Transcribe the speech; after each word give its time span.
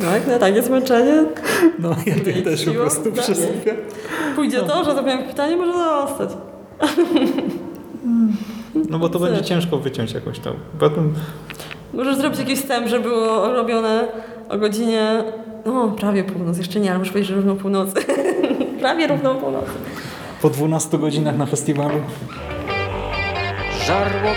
Tak, 0.00 0.22
no 0.28 0.38
takie 0.38 0.62
zmęczenie. 0.62 1.24
No, 1.78 1.90
ja 2.06 2.14
tych 2.14 2.44
też 2.44 2.64
po 2.64 2.72
prostu 2.72 3.00
zdania. 3.00 3.22
przesypię. 3.22 3.74
Pójdzie 4.36 4.60
to, 4.60 4.84
że 4.84 4.90
zapomniałem 4.90 5.24
pytanie, 5.24 5.56
może 5.56 5.72
zostać. 5.72 6.30
No 8.90 8.98
bo 8.98 9.08
to 9.08 9.18
Co? 9.18 9.24
będzie 9.24 9.44
ciężko 9.44 9.78
wyciąć 9.78 10.12
jakoś 10.12 10.38
tam. 10.38 10.54
Potem 10.78 11.14
Możesz 11.94 12.16
zrobić 12.16 12.38
jakiś 12.38 12.58
wstęp, 12.58 12.88
że 12.88 13.00
było 13.00 13.52
robione 13.52 14.08
o 14.48 14.58
godzinie, 14.58 15.24
no 15.66 15.88
prawie 15.88 16.24
północ, 16.24 16.58
jeszcze 16.58 16.80
nie, 16.80 16.90
ale 16.90 16.98
muszę 16.98 17.10
powiedzieć, 17.10 17.28
że 17.30 17.36
równo 17.36 17.54
północy. 17.56 17.94
prawie 18.80 19.06
równo 19.06 19.34
północy. 19.34 19.70
po 20.42 20.50
12 20.50 20.98
godzinach 20.98 21.38
na 21.38 21.46
festiwalu. 21.46 22.00
Żarłok 23.86 24.36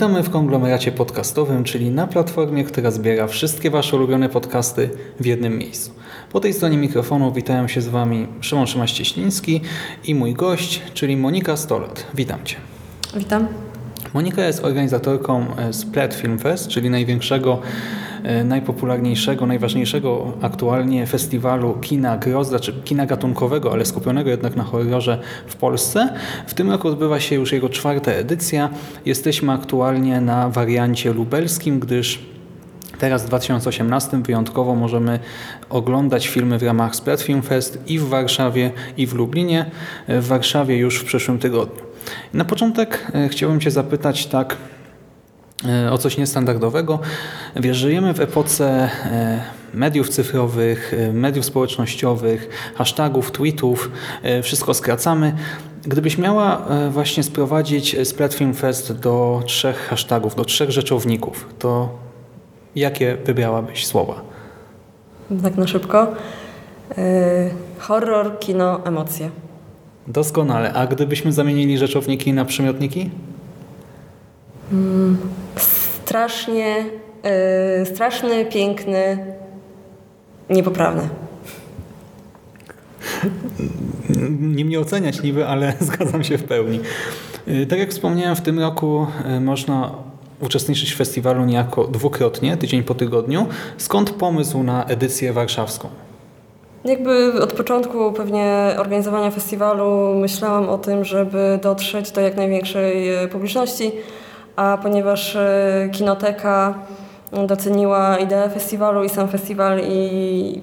Witamy 0.00 0.22
w 0.22 0.30
konglomeracie 0.30 0.92
podcastowym, 0.92 1.64
czyli 1.64 1.90
na 1.90 2.06
platformie, 2.06 2.64
która 2.64 2.90
zbiera 2.90 3.26
wszystkie 3.26 3.70
Wasze 3.70 3.96
ulubione 3.96 4.28
podcasty 4.28 4.90
w 5.20 5.26
jednym 5.26 5.58
miejscu. 5.58 5.90
Po 6.32 6.40
tej 6.40 6.54
stronie 6.54 6.76
mikrofonu 6.76 7.32
witają 7.32 7.68
się 7.68 7.80
z 7.80 7.88
Wami 7.88 8.26
Szymon 8.40 8.66
Szymaś-Cieśliński 8.66 9.60
i 10.04 10.14
mój 10.14 10.34
gość, 10.34 10.82
czyli 10.94 11.16
Monika 11.16 11.56
Stolat. 11.56 12.06
Witam 12.14 12.44
Cię. 12.44 12.56
Witam. 13.16 13.46
Monika 14.14 14.44
jest 14.44 14.64
organizatorką 14.64 15.56
e, 15.56 15.72
Splat 15.72 16.14
Film 16.14 16.38
Fest, 16.38 16.68
czyli 16.68 16.90
największego, 16.90 17.52
e, 17.52 17.60
najpopularniejszego, 18.44 19.46
najważniejszego 19.46 20.32
aktualnie 20.42 21.06
festiwalu 21.06 21.78
kina 21.80 22.18
groza, 22.18 22.60
czy 22.60 22.72
kina 22.72 23.06
gatunkowego, 23.06 23.72
ale 23.72 23.84
skupionego 23.84 24.30
jednak 24.30 24.56
na 24.56 24.64
horrorze 24.64 25.18
w 25.46 25.56
Polsce. 25.56 26.14
W 26.46 26.54
tym 26.54 26.70
roku 26.70 26.88
odbywa 26.88 27.20
się 27.20 27.36
już 27.36 27.52
jego 27.52 27.68
czwarta 27.68 28.12
edycja. 28.12 28.70
Jesteśmy 29.06 29.52
aktualnie 29.52 30.20
na 30.20 30.48
wariancie 30.48 31.12
lubelskim, 31.12 31.80
gdyż 31.80 32.30
Teraz 33.00 33.22
w 33.22 33.26
2018 33.26 34.22
wyjątkowo 34.22 34.74
możemy 34.74 35.18
oglądać 35.70 36.28
filmy 36.28 36.58
w 36.58 36.62
ramach 36.62 36.96
Splat 36.96 37.20
Film 37.20 37.42
Fest 37.42 37.78
i 37.86 37.98
w 37.98 38.08
Warszawie, 38.08 38.70
i 38.96 39.06
w 39.06 39.14
Lublinie. 39.14 39.70
W 40.08 40.26
Warszawie 40.26 40.76
już 40.76 40.98
w 40.98 41.04
przyszłym 41.04 41.38
tygodniu. 41.38 41.82
Na 42.34 42.44
początek 42.44 43.06
e, 43.14 43.28
chciałbym 43.28 43.60
Cię 43.60 43.70
zapytać 43.70 44.26
tak 44.26 44.52
e, 44.52 44.79
o 45.90 45.98
coś 45.98 46.18
niestandardowego. 46.18 46.98
Wiesz, 47.56 47.76
żyjemy 47.76 48.14
w 48.14 48.20
epoce 48.20 48.90
e, 49.04 49.40
mediów 49.74 50.08
cyfrowych, 50.08 50.94
e, 50.94 51.12
mediów 51.12 51.44
społecznościowych, 51.44 52.48
hashtagów, 52.74 53.32
tweetów, 53.32 53.90
e, 54.22 54.42
wszystko 54.42 54.74
skracamy. 54.74 55.32
Gdybyś 55.82 56.18
miała 56.18 56.66
e, 56.66 56.90
właśnie 56.90 57.22
sprowadzić 57.22 57.96
Splat 58.08 58.34
Film 58.34 58.54
Fest 58.54 58.92
do 58.92 59.42
trzech 59.46 59.76
hashtagów, 59.76 60.34
do 60.34 60.44
trzech 60.44 60.70
rzeczowników, 60.70 61.46
to 61.58 61.98
jakie 62.76 63.16
wybrałabyś 63.24 63.86
słowa? 63.86 64.22
Tak 65.42 65.56
na 65.56 65.66
szybko. 65.66 66.06
Yy, 66.96 67.04
horror, 67.78 68.38
kino, 68.38 68.86
emocje. 68.86 69.30
Doskonale. 70.06 70.72
A 70.72 70.86
gdybyśmy 70.86 71.32
zamienili 71.32 71.78
rzeczowniki 71.78 72.32
na 72.32 72.44
przymiotniki? 72.44 73.10
Strasznie, 75.56 76.84
yy, 77.78 77.86
straszny, 77.86 78.46
piękny, 78.46 79.18
niepoprawny. 80.50 81.08
Nie 84.40 84.64
mnie 84.64 84.80
oceniać 84.80 85.22
niby, 85.22 85.46
ale 85.46 85.72
zgadzam 85.80 86.24
się 86.24 86.38
w 86.38 86.44
pełni. 86.44 86.80
Y, 87.48 87.66
Tak 87.66 87.78
jak 87.78 87.90
wspomniałem, 87.90 88.36
w 88.36 88.40
tym 88.40 88.60
roku 88.60 89.06
y, 89.36 89.40
można 89.40 89.90
uczestniczyć 90.40 90.92
w 90.92 90.96
festiwalu 90.96 91.44
niejako 91.44 91.84
dwukrotnie, 91.84 92.56
tydzień 92.56 92.82
po 92.82 92.94
tygodniu. 92.94 93.46
Skąd 93.78 94.10
pomysł 94.10 94.62
na 94.62 94.84
edycję 94.84 95.32
warszawską? 95.32 95.88
Jakby 96.84 97.42
od 97.42 97.52
początku 97.52 98.12
pewnie 98.12 98.74
organizowania 98.78 99.30
festiwalu 99.30 100.14
myślałam 100.14 100.68
o 100.68 100.78
tym, 100.78 101.04
żeby 101.04 101.58
dotrzeć 101.62 102.10
do 102.10 102.20
jak 102.20 102.36
największej 102.36 103.14
e, 103.14 103.28
publiczności, 103.28 103.92
a 104.60 104.78
ponieważ 104.82 105.36
e, 105.36 105.88
kinoteka 105.92 106.74
doceniła 107.46 108.18
ideę 108.18 108.50
festiwalu 108.50 109.04
i 109.04 109.08
sam 109.08 109.28
festiwal 109.28 109.80
i, 109.88 110.60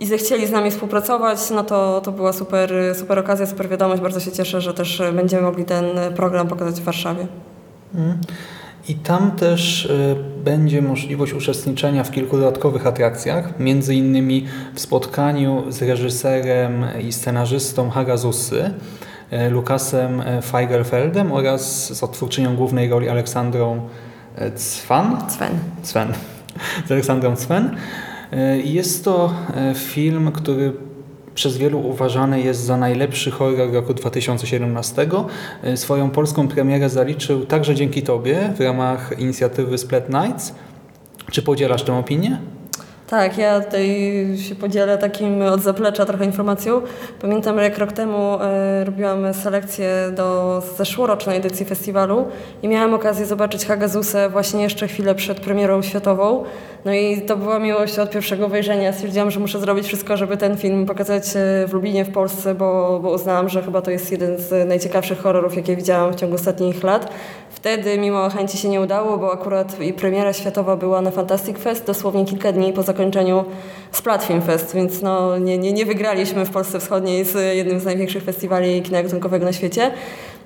i 0.00 0.06
zechcieli 0.06 0.46
z 0.46 0.50
nami 0.50 0.70
współpracować, 0.70 1.50
no 1.50 1.64
to, 1.64 2.00
to 2.04 2.12
była 2.12 2.32
super, 2.32 2.72
super 2.94 3.18
okazja, 3.18 3.46
super 3.46 3.68
wiadomość. 3.68 4.02
Bardzo 4.02 4.20
się 4.20 4.32
cieszę, 4.32 4.60
że 4.60 4.74
też 4.74 5.02
będziemy 5.12 5.42
mogli 5.42 5.64
ten 5.64 5.86
program 6.14 6.48
pokazać 6.48 6.80
w 6.80 6.84
Warszawie. 6.84 7.26
I 8.88 8.94
tam 8.94 9.30
też 9.30 9.84
y, 9.84 10.16
będzie 10.44 10.82
możliwość 10.82 11.32
uczestniczenia 11.32 12.04
w 12.04 12.10
kilku 12.10 12.36
dodatkowych 12.36 12.86
atrakcjach, 12.86 13.60
między 13.60 13.94
innymi 13.94 14.46
w 14.74 14.80
spotkaniu 14.80 15.64
z 15.68 15.82
reżyserem 15.82 16.84
i 17.08 17.12
scenarzystą 17.12 17.90
Hagazussy, 17.90 18.56
y, 18.56 18.70
Lukasem 19.50 20.20
y, 20.20 20.42
Feigelfeldem 20.42 21.32
oraz 21.32 21.94
z 21.96 22.02
odtwórczynią 22.02 22.56
głównej 22.56 22.88
roli 22.88 23.08
Aleksandrą 23.08 23.88
y, 24.38 24.52
Cwan. 24.56 25.30
Sven. 25.30 25.58
Sven. 25.82 26.12
Z 26.88 26.92
Aleksandrą. 26.92 27.34
Y, 28.32 28.62
Jest 28.62 29.04
to 29.04 29.34
film, 29.74 30.32
który 30.32 30.72
przez 31.34 31.56
wielu 31.58 31.80
uważany 31.80 32.40
jest 32.40 32.60
za 32.60 32.76
najlepszy 32.76 33.30
horror 33.30 33.72
roku 33.72 33.94
2017. 33.94 35.08
Y, 35.64 35.76
Swoją 35.76 36.10
polską 36.10 36.48
premierę 36.48 36.88
zaliczył 36.88 37.46
także 37.46 37.74
dzięki 37.74 38.02
Tobie 38.02 38.52
w 38.56 38.60
ramach 38.60 39.12
inicjatywy 39.18 39.78
Splat 39.78 40.08
Nights. 40.08 40.54
Czy 41.30 41.42
podzielasz 41.42 41.82
tę 41.82 41.98
opinię? 41.98 42.38
Tak, 43.06 43.38
ja 43.38 43.60
tutaj 43.60 43.88
się 44.48 44.54
podzielę 44.54 44.98
takim 44.98 45.42
od 45.42 45.60
zaplecza 45.60 46.04
trochę 46.06 46.24
informacją. 46.24 46.82
Pamiętam, 47.20 47.58
jak 47.58 47.78
rok 47.78 47.92
temu 47.92 48.38
e, 48.40 48.84
robiłam 48.84 49.34
selekcję 49.34 50.12
do 50.16 50.62
zeszłorocznej 50.76 51.36
edycji 51.36 51.66
festiwalu 51.66 52.28
i 52.62 52.68
miałam 52.68 52.94
okazję 52.94 53.26
zobaczyć 53.26 53.66
Hagazusę 53.66 54.30
właśnie 54.30 54.62
jeszcze 54.62 54.88
chwilę 54.88 55.14
przed 55.14 55.40
premierą 55.40 55.82
światową. 55.82 56.44
No 56.84 56.94
i 56.94 57.22
to 57.22 57.36
była 57.36 57.58
miłość 57.58 57.98
od 57.98 58.10
pierwszego 58.10 58.48
wejrzenia. 58.48 58.92
Stwierdziłam, 58.92 59.30
że 59.30 59.40
muszę 59.40 59.60
zrobić 59.60 59.86
wszystko, 59.86 60.16
żeby 60.16 60.36
ten 60.36 60.56
film 60.56 60.86
pokazać 60.86 61.24
e, 61.36 61.66
w 61.66 61.72
Lublinie, 61.72 62.04
w 62.04 62.12
Polsce, 62.12 62.54
bo, 62.54 63.00
bo 63.02 63.10
uznałam, 63.10 63.48
że 63.48 63.62
chyba 63.62 63.82
to 63.82 63.90
jest 63.90 64.12
jeden 64.12 64.38
z 64.38 64.68
najciekawszych 64.68 65.18
horrorów, 65.18 65.56
jakie 65.56 65.76
widziałam 65.76 66.12
w 66.12 66.16
ciągu 66.16 66.34
ostatnich 66.34 66.82
lat. 66.82 67.12
Wtedy 67.66 67.98
mimo 67.98 68.30
chęci 68.30 68.58
się 68.58 68.68
nie 68.68 68.80
udało, 68.80 69.18
bo 69.18 69.32
akurat 69.32 69.76
premiera 69.96 70.32
światowa 70.32 70.76
była 70.76 71.00
na 71.00 71.10
Fantastic 71.10 71.58
Fest 71.58 71.86
dosłownie 71.86 72.24
kilka 72.24 72.52
dni 72.52 72.72
po 72.72 72.82
zakończeniu 72.82 73.44
Splat 73.92 74.24
Film 74.24 74.42
Fest, 74.42 74.74
więc 74.74 75.02
no, 75.02 75.38
nie, 75.38 75.58
nie, 75.58 75.72
nie 75.72 75.86
wygraliśmy 75.86 76.44
w 76.44 76.50
Polsce 76.50 76.80
Wschodniej 76.80 77.24
z 77.24 77.56
jednym 77.56 77.80
z 77.80 77.84
największych 77.84 78.22
festiwali 78.22 78.82
kina 78.82 79.02
gatunkowego 79.02 79.44
na 79.44 79.52
świecie. 79.52 79.90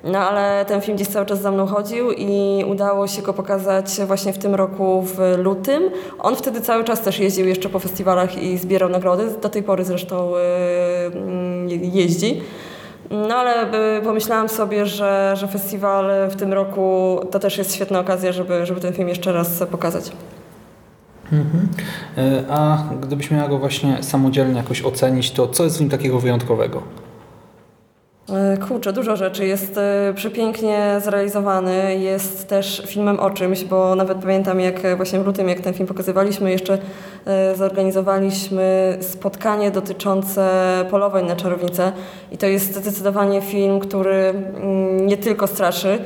No 0.03 0.19
ale 0.19 0.65
ten 0.65 0.81
film 0.81 0.95
gdzieś 0.95 1.07
cały 1.07 1.25
czas 1.25 1.41
za 1.41 1.51
mną 1.51 1.65
chodził 1.65 2.11
i 2.11 2.63
udało 2.67 3.07
się 3.07 3.21
go 3.21 3.33
pokazać 3.33 3.99
właśnie 4.07 4.33
w 4.33 4.37
tym 4.37 4.55
roku 4.55 5.01
w 5.01 5.19
lutym. 5.37 5.83
On 6.19 6.35
wtedy 6.35 6.61
cały 6.61 6.83
czas 6.83 7.01
też 7.01 7.19
jeździł 7.19 7.47
jeszcze 7.47 7.69
po 7.69 7.79
festiwalach 7.79 8.43
i 8.43 8.57
zbierał 8.57 8.89
nagrody. 8.89 9.23
Do 9.41 9.49
tej 9.49 9.63
pory 9.63 9.85
zresztą 9.85 10.31
yy, 11.67 11.77
jeździ. 11.77 12.41
No 13.11 13.35
ale 13.35 13.65
pomyślałam 14.03 14.49
sobie, 14.49 14.85
że, 14.85 15.33
że 15.37 15.47
festiwal 15.47 16.29
w 16.29 16.35
tym 16.35 16.53
roku 16.53 17.19
to 17.31 17.39
też 17.39 17.57
jest 17.57 17.75
świetna 17.75 17.99
okazja, 17.99 18.31
żeby, 18.31 18.65
żeby 18.65 18.81
ten 18.81 18.93
film 18.93 19.09
jeszcze 19.09 19.33
raz 19.33 19.63
pokazać. 19.71 20.11
Y, 22.17 22.43
A 22.49 22.77
gdybyś 23.01 23.31
miała 23.31 23.49
go 23.49 23.59
właśnie 23.59 24.03
samodzielnie 24.03 24.57
jakoś 24.57 24.81
ocenić, 24.81 25.31
to 25.31 25.47
co 25.47 25.63
jest 25.63 25.77
w 25.77 25.81
nim 25.81 25.89
takiego 25.89 26.19
wyjątkowego? 26.19 26.83
E, 28.31 28.57
Kurczę, 28.57 28.93
dużo 28.93 29.15
rzeczy. 29.15 29.45
Jest 29.45 29.77
e, 29.77 30.13
przepięknie 30.15 31.01
zrealizowany, 31.03 31.97
jest 31.97 32.47
też 32.47 32.83
filmem 32.87 33.19
o 33.19 33.29
czymś, 33.29 33.63
bo 33.63 33.95
nawet 33.95 34.17
pamiętam 34.17 34.59
jak 34.59 34.85
e, 34.85 34.95
właśnie 34.95 35.19
w 35.19 35.25
lutym, 35.25 35.49
jak 35.49 35.59
ten 35.59 35.73
film 35.73 35.87
pokazywaliśmy, 35.87 36.51
jeszcze 36.51 36.77
zorganizowaliśmy 37.55 38.97
spotkanie 39.01 39.71
dotyczące 39.71 40.49
polowań 40.89 41.27
na 41.27 41.35
czarownicę 41.35 41.91
i 42.31 42.37
to 42.37 42.47
jest 42.47 42.75
zdecydowanie 42.75 43.41
film, 43.41 43.79
który 43.79 44.15
mm, 44.15 45.07
nie 45.07 45.17
tylko 45.17 45.47
straszy, 45.47 45.99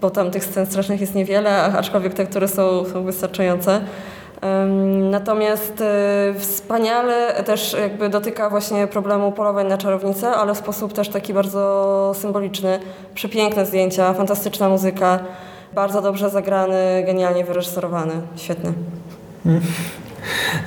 bo 0.00 0.10
tam 0.10 0.30
tych 0.30 0.44
scen 0.44 0.66
strasznych 0.66 1.00
jest 1.00 1.14
niewiele, 1.14 1.62
aczkolwiek 1.62 2.14
te, 2.14 2.26
które 2.26 2.48
są, 2.48 2.84
są 2.84 3.04
wystarczające. 3.04 3.80
Natomiast 5.10 5.80
y, 5.80 6.38
wspaniale 6.38 7.42
też 7.44 7.76
jakby 7.80 8.08
dotyka 8.08 8.50
właśnie 8.50 8.86
problemu 8.86 9.32
polowań 9.32 9.68
na 9.68 9.78
czarownicę, 9.78 10.30
ale 10.30 10.54
w 10.54 10.58
sposób 10.58 10.92
też 10.92 11.08
taki 11.08 11.34
bardzo 11.34 12.12
symboliczny. 12.20 12.80
Przepiękne 13.14 13.66
zdjęcia, 13.66 14.14
fantastyczna 14.14 14.68
muzyka, 14.68 15.18
bardzo 15.74 16.02
dobrze 16.02 16.30
zagrany, 16.30 17.02
genialnie 17.06 17.44
wyreżyserowany. 17.44 18.14
Świetny. 18.36 18.72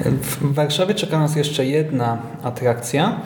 W 0.03 0.53
Warszawie 0.53 0.93
czeka 0.93 1.19
nas 1.19 1.35
jeszcze 1.35 1.65
jedna 1.65 2.17
atrakcja 2.43 3.19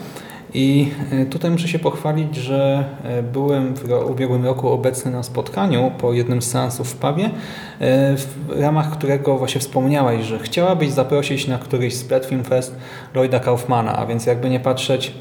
i 0.53 0.91
e, 1.11 1.25
tutaj 1.25 1.51
muszę 1.51 1.67
się 1.67 1.79
pochwalić, 1.79 2.35
że 2.35 2.85
e, 3.03 3.23
byłem 3.23 3.75
w 3.75 4.09
ubiegłym 4.09 4.45
roku 4.45 4.69
obecny 4.69 5.11
na 5.11 5.23
spotkaniu 5.23 5.91
po 5.97 6.13
jednym 6.13 6.41
z 6.41 6.51
seansów 6.51 6.91
w 6.91 6.95
pubie, 6.95 7.25
e, 7.25 7.29
w 8.17 8.27
ramach 8.59 8.91
którego 8.91 9.37
właśnie 9.37 9.61
wspomniałaś, 9.61 10.25
że 10.25 10.39
chciałabyś 10.39 10.89
zaprosić 10.89 11.47
na 11.47 11.57
któryś 11.57 11.95
z 11.95 11.99
Splat 11.99 12.25
Film 12.25 12.43
Fest 12.43 12.75
Lloyda 13.13 13.39
Kaufmana, 13.39 13.95
a 13.95 14.05
więc 14.05 14.25
jakby 14.25 14.49
nie 14.49 14.59
patrzeć 14.59 15.13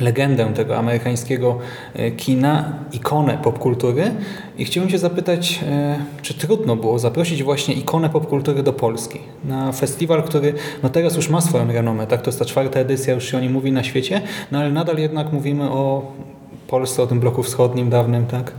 legendę 0.00 0.54
tego 0.54 0.76
amerykańskiego 0.76 1.58
e, 1.94 2.10
kina, 2.10 2.72
ikonę 2.92 3.38
popkultury 3.42 4.10
i 4.58 4.64
chciałbym 4.64 4.90
Cię 4.90 4.98
zapytać, 4.98 5.60
e, 5.68 5.98
czy 6.22 6.34
trudno 6.34 6.76
było 6.76 6.98
zaprosić 6.98 7.42
właśnie 7.42 7.74
ikonę 7.74 8.10
popkultury 8.10 8.62
do 8.62 8.72
Polski 8.72 9.18
na 9.44 9.72
festiwal, 9.72 10.22
który 10.22 10.54
no 10.82 10.88
teraz 10.88 11.16
już 11.16 11.28
ma 11.28 11.40
swoją 11.40 11.72
renomę, 11.72 12.06
tak? 12.06 12.22
To 12.22 12.28
jest 12.28 12.38
ta 12.38 12.44
czwarta 12.44 12.80
edycja, 12.80 13.14
już 13.14 13.24
się 13.24 13.36
o 13.36 13.40
nim 13.40 13.52
mówi 13.52 13.72
na 13.72 13.84
świecie, 13.84 14.22
no 14.52 14.58
ale 14.58 14.70
nadal 14.70 14.98
jednak 14.98 15.32
mówimy 15.32 15.70
o 15.70 16.12
Polsce, 16.68 17.02
o 17.02 17.06
tym 17.06 17.20
bloku 17.20 17.42
wschodnim 17.42 17.90
dawnym, 17.90 18.26
tak? 18.26 18.52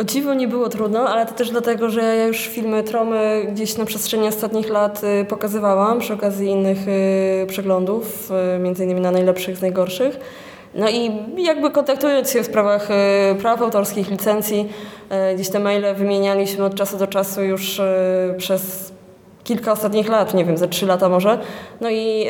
O 0.00 0.04
dziwo 0.04 0.34
nie 0.34 0.48
było 0.48 0.68
trudno, 0.68 1.08
ale 1.08 1.26
to 1.26 1.32
też 1.32 1.50
dlatego, 1.50 1.90
że 1.90 2.00
ja 2.00 2.26
już 2.26 2.38
filmy 2.38 2.82
Tromy 2.82 3.46
gdzieś 3.52 3.76
na 3.76 3.84
przestrzeni 3.84 4.28
ostatnich 4.28 4.68
lat 4.68 5.02
y, 5.04 5.24
pokazywałam 5.24 5.98
przy 5.98 6.14
okazji 6.14 6.48
innych 6.48 6.78
y, 6.88 7.46
przeglądów, 7.48 8.30
y, 8.56 8.58
między 8.58 8.84
innymi 8.84 9.00
na 9.00 9.10
najlepszych 9.10 9.56
z 9.56 9.62
najgorszych. 9.62 10.20
No 10.74 10.88
i 10.88 11.10
jakby 11.36 11.70
kontaktując 11.70 12.30
się 12.30 12.42
w 12.42 12.46
sprawach 12.46 12.88
praw 13.38 13.62
autorskich, 13.62 14.10
licencji, 14.10 14.68
gdzieś 15.34 15.48
te 15.48 15.58
maile 15.58 15.94
wymienialiśmy 15.94 16.64
od 16.64 16.74
czasu 16.74 16.98
do 16.98 17.06
czasu 17.06 17.42
już 17.42 17.80
przez 18.38 18.92
kilka 19.46 19.72
ostatnich 19.72 20.08
lat, 20.08 20.34
nie 20.34 20.44
wiem, 20.44 20.56
ze 20.56 20.68
trzy 20.68 20.86
lata 20.86 21.08
może. 21.08 21.38
No 21.80 21.90
i 21.90 22.26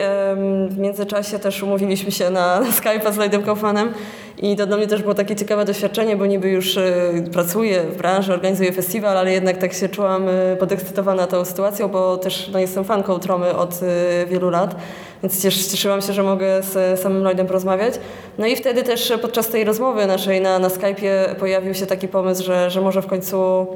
w 0.69 0.79
międzyczasie 0.79 1.39
też 1.39 1.63
umówiliśmy 1.63 2.13
się 2.13 2.31
na, 2.31 2.61
Skype'a 2.81 3.13
z 3.13 3.17
Lloydem 3.17 3.43
Kaufmanem 3.43 3.95
i 4.39 4.57
to 4.57 4.67
dla 4.67 4.77
mnie 4.77 4.87
też 4.87 5.03
było 5.03 5.15
takie 5.15 5.37
ciekawe 5.37 5.65
doświadczenie, 5.65 6.17
bo 6.17 6.27
niby 6.27 6.49
już 6.49 6.77
e, 6.77 7.13
pracuję 7.33 7.83
w 7.83 7.97
branży, 7.97 8.33
organizuję 8.33 8.73
festiwal, 8.73 9.19
ale 9.19 9.33
jednak 9.33 9.57
tak 9.57 9.73
się 9.73 9.89
czułam 9.89 10.29
e, 10.29 10.57
podekscytowana 10.57 11.27
tą 11.27 11.45
sytuacją, 11.45 11.89
bo 11.89 12.17
też 12.17 12.51
no, 12.53 12.59
jestem 12.59 12.85
fanką 12.85 13.19
Tromy 13.19 13.57
od 13.57 13.81
e, 13.83 14.27
wielu 14.27 14.51
lat, 14.51 14.77
więc 15.23 15.43
ciesz, 15.43 15.67
cieszyłam 15.67 16.03
się, 16.03 16.13
że 16.13 16.23
mogę 16.23 16.63
z 16.63 17.01
samym 17.01 17.23
Lloydem 17.23 17.47
porozmawiać. 17.47 17.95
No 18.39 18.47
i 18.47 18.57
wtedy 18.57 18.83
też 18.83 19.13
podczas 19.23 19.49
tej 19.49 19.65
rozmowy 19.65 20.07
naszej 20.07 20.41
na, 20.41 20.59
na 20.59 20.69
Skype'ie 20.69 21.35
pojawił 21.35 21.75
się 21.75 21.87
taki 21.87 22.09
pomysł, 22.09 22.45
że, 22.45 22.71
że 22.71 22.81
może 22.81 23.03
w 23.03 23.07
końcu 23.07 23.67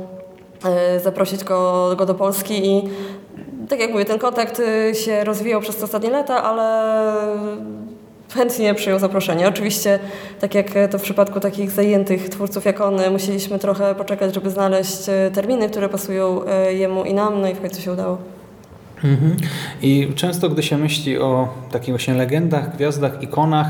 zaprosić 1.03 1.45
go, 1.45 1.91
go 1.97 2.07
do 2.07 2.15
Polski 2.15 2.67
i 2.67 2.89
tak 3.71 3.81
jak 3.81 3.91
mówię, 3.91 4.05
ten 4.05 4.19
kontakt 4.19 4.61
y, 4.61 4.95
się 4.95 5.25
rozwijał 5.25 5.61
przez 5.61 5.77
te 5.77 5.85
ostatnie 5.85 6.11
lata, 6.11 6.43
ale 6.43 7.13
chętnie 8.35 8.75
przyjął 8.75 8.99
zaproszenie. 8.99 9.49
Oczywiście, 9.49 9.99
tak 10.41 10.55
jak 10.55 10.67
to 10.91 10.99
w 10.99 11.03
przypadku 11.03 11.41
takich 11.41 11.71
zajętych 11.71 12.29
twórców 12.29 12.65
jak 12.65 12.81
on, 12.81 13.01
musieliśmy 13.13 13.59
trochę 13.59 13.95
poczekać, 13.95 14.35
żeby 14.35 14.51
znaleźć 14.51 15.09
y, 15.09 15.31
terminy, 15.35 15.69
które 15.69 15.89
pasują 15.89 16.41
y, 16.69 16.75
jemu 16.75 17.05
i 17.05 17.15
nam, 17.15 17.41
no 17.41 17.49
i 17.49 17.55
w 17.55 17.61
końcu 17.61 17.83
się 17.83 17.93
udało. 17.93 18.19
Mhm. 19.05 19.37
I 19.83 20.13
często, 20.15 20.49
gdy 20.49 20.63
się 20.63 20.79
myśli 20.79 21.19
o 21.19 21.49
takich 21.71 21.89
właśnie 21.89 22.15
legendach, 22.15 22.77
gwiazdach, 22.77 23.23
ikonach, 23.23 23.67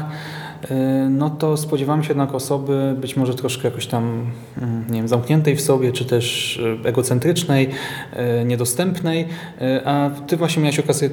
no 1.10 1.30
to 1.30 1.56
spodziewamy 1.56 2.04
się 2.04 2.08
jednak 2.08 2.34
osoby 2.34 2.94
być 3.00 3.16
może 3.16 3.34
troszkę 3.34 3.68
jakoś 3.68 3.86
tam, 3.86 4.26
mm, 4.58 4.84
nie 4.90 4.98
wiem, 4.98 5.08
zamkniętej 5.08 5.56
w 5.56 5.60
sobie, 5.60 5.92
czy 5.92 6.04
też 6.04 6.58
yy, 6.82 6.88
egocentrycznej, 6.88 7.68
yy, 8.38 8.44
niedostępnej. 8.44 9.28
A 9.84 10.10
Ty 10.26 10.36
właśnie 10.36 10.62
miałeś 10.62 10.78
okazję 10.78 11.10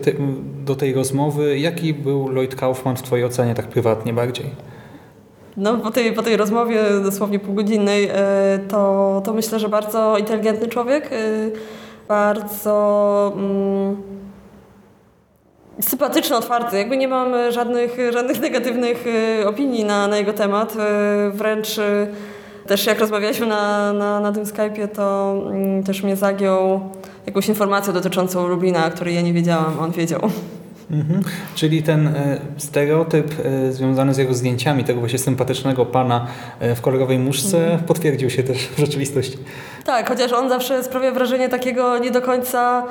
do 0.66 0.76
tej 0.76 0.94
rozmowy. 0.94 1.60
Jaki 1.60 1.94
był 1.94 2.28
Lloyd 2.28 2.56
Kaufman 2.56 2.96
w 2.96 3.02
Twojej 3.02 3.26
ocenie, 3.26 3.56
tak 3.56 3.68
prywatnie 3.68 4.14
bardziej? 4.14 4.46
No, 5.58 5.78
po 5.78 5.92
tej, 5.92 6.14
po 6.14 6.24
tej 6.24 6.38
rozmowie 6.38 6.84
dosłownie 7.04 7.40
półgodzinnej, 7.40 8.10
y, 8.10 8.14
to, 8.68 9.22
to 9.26 9.34
myślę, 9.34 9.60
że 9.60 9.70
bardzo 9.70 10.18
inteligentny 10.18 10.68
człowiek, 10.68 11.12
y, 11.12 11.52
bardzo 12.08 13.34
mm, 13.36 13.98
sympatyczny, 15.82 16.36
otwarty. 16.36 16.78
Jakby 16.78 16.98
nie 16.98 17.08
mam 17.08 17.52
żadnych, 17.52 17.98
żadnych 18.14 18.40
negatywnych 18.40 19.06
y, 19.42 19.48
opinii 19.48 19.86
na, 19.86 20.08
na 20.08 20.18
jego 20.18 20.34
temat. 20.34 20.74
Wręcz 21.32 21.80
też 22.68 22.86
jak 22.86 23.00
rozmawialiśmy 23.00 23.48
na, 23.48 23.94
na, 23.94 24.20
na 24.20 24.32
tym 24.32 24.44
Skype'ie, 24.44 24.88
to 24.88 25.36
mm, 25.50 25.84
też 25.84 26.04
mnie 26.04 26.16
zagiął 26.16 26.80
jakąś 27.26 27.48
informacją 27.48 27.94
dotyczącą 27.94 28.48
Lublina, 28.48 28.90
której 28.90 29.16
ja 29.16 29.22
nie 29.22 29.34
wiedziałam, 29.34 29.80
on 29.80 29.92
wiedział. 29.92 30.22
Mhm. 30.92 31.24
Czyli 31.56 31.84
ten 31.84 32.08
e, 32.08 32.40
stereotyp 32.58 33.34
e, 33.46 33.72
związany 33.72 34.14
z 34.14 34.18
jego 34.18 34.34
zdjęciami, 34.34 34.84
tego 34.84 35.00
właśnie 35.00 35.20
sympatycznego 35.20 35.86
pana 35.86 36.28
e, 36.60 36.76
w 36.76 36.82
kolorowej 36.82 37.20
muszce 37.20 37.80
potwierdził 37.88 38.30
się 38.30 38.44
też 38.44 38.58
w 38.58 38.80
rzeczywistości. 38.80 39.38
Tak, 39.86 40.10
chociaż 40.10 40.34
on 40.34 40.50
zawsze 40.50 40.84
sprawia 40.84 41.12
wrażenie 41.12 41.50
takiego 41.50 41.98
nie 41.98 42.12
do 42.12 42.22
końca 42.22 42.84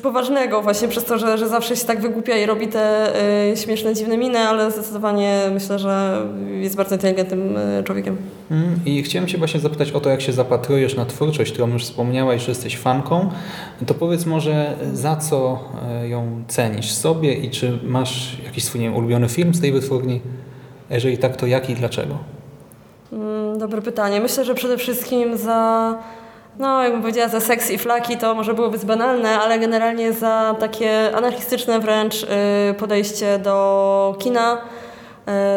poważnego, 0.00 0.62
właśnie 0.62 0.88
przez 0.88 1.04
to, 1.04 1.18
że, 1.18 1.38
że 1.38 1.48
zawsze 1.48 1.76
się 1.76 1.84
tak 1.86 2.00
wygłupia 2.00 2.36
i 2.36 2.46
robi 2.46 2.68
te 2.68 3.12
y, 3.52 3.56
śmieszne, 3.56 3.94
dziwne 3.94 4.18
miny, 4.18 4.38
ale 4.38 4.70
zdecydowanie 4.70 5.40
myślę, 5.54 5.78
że 5.78 6.22
jest 6.60 6.76
bardzo 6.76 6.94
inteligentnym 6.94 7.56
y, 7.56 7.84
człowiekiem. 7.84 8.16
Mm, 8.50 8.80
I 8.86 9.02
chciałem 9.02 9.28
Cię 9.28 9.38
właśnie 9.38 9.60
zapytać 9.60 9.92
o 9.92 10.00
to, 10.00 10.10
jak 10.10 10.20
się 10.20 10.32
zapatrujesz 10.32 10.96
na 10.96 11.06
twórczość, 11.06 11.52
którą 11.52 11.68
już 11.68 11.84
wspomniałaś, 11.84 12.42
że 12.42 12.50
jesteś 12.50 12.78
fanką. 12.78 13.30
To 13.86 13.94
powiedz 13.94 14.26
może, 14.26 14.76
za 14.92 15.16
co 15.16 15.58
e, 15.88 16.08
ją 16.08 16.42
cenisz 16.48 16.92
sobie 16.92 17.34
i 17.34 17.50
czy 17.50 17.78
masz 17.84 18.36
jakiś 18.44 18.64
swój 18.64 18.80
nie 18.80 18.86
wiem, 18.86 18.96
ulubiony 18.96 19.28
film 19.28 19.54
z 19.54 19.60
tej 19.60 19.72
wytwórni? 19.72 20.20
Jeżeli 20.90 21.18
tak, 21.18 21.36
to 21.36 21.46
jaki 21.46 21.72
i 21.72 21.76
dlaczego? 21.76 22.18
Mm, 23.12 23.58
Dobre 23.58 23.82
pytanie. 23.82 24.20
Myślę, 24.20 24.44
że 24.44 24.54
przede 24.54 24.78
wszystkim 24.78 25.36
za, 25.36 25.98
no 26.60 26.82
jakbym 26.82 27.00
powiedziała, 27.02 27.28
za 27.28 27.40
seks 27.40 27.70
i 27.70 27.78
flaki 27.78 28.16
to 28.16 28.34
może 28.34 28.54
byłoby 28.54 28.78
banalne, 28.78 29.40
ale 29.40 29.58
generalnie 29.58 30.12
za 30.12 30.56
takie 30.60 31.16
anarchistyczne 31.16 31.80
wręcz 31.80 32.22
y, 32.22 32.26
podejście 32.78 33.38
do 33.38 34.16
kina, 34.18 34.58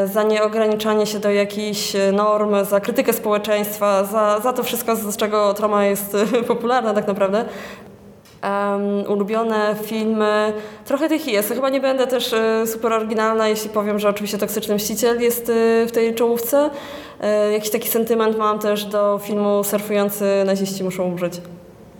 y, 0.03 0.07
za 0.07 0.23
nieograniczanie 0.23 1.05
się 1.05 1.19
do 1.19 1.31
jakichś 1.31 1.93
norm, 2.13 2.65
za 2.65 2.79
krytykę 2.79 3.13
społeczeństwa, 3.13 4.03
za, 4.03 4.39
za 4.39 4.53
to 4.53 4.63
wszystko, 4.63 4.95
z 4.95 5.17
czego 5.17 5.53
Troma 5.53 5.85
jest 5.85 6.17
popularna 6.47 6.93
tak 6.93 7.07
naprawdę. 7.07 7.45
Um, 8.43 9.11
ulubione 9.11 9.75
filmy, 9.83 10.53
trochę 10.85 11.09
tych 11.09 11.27
jest. 11.27 11.49
Chyba 11.49 11.69
nie 11.69 11.81
będę 11.81 12.07
też 12.07 12.33
y, 12.33 12.67
super 12.67 12.93
oryginalna, 12.93 13.47
jeśli 13.47 13.69
powiem, 13.69 13.99
że 13.99 14.09
oczywiście 14.09 14.37
Toksyczny 14.37 14.75
Mściciel 14.75 15.21
jest 15.21 15.49
y, 15.49 15.85
w 15.87 15.91
tej 15.91 16.15
czołówce. 16.15 16.69
Y, 17.49 17.51
jakiś 17.51 17.69
taki 17.69 17.89
sentyment 17.89 18.37
mam 18.37 18.59
też 18.59 18.85
do 18.85 19.19
filmu 19.23 19.63
Surfujący 19.63 20.25
naziści 20.45 20.83
muszą 20.83 21.03
umrzeć. 21.03 21.41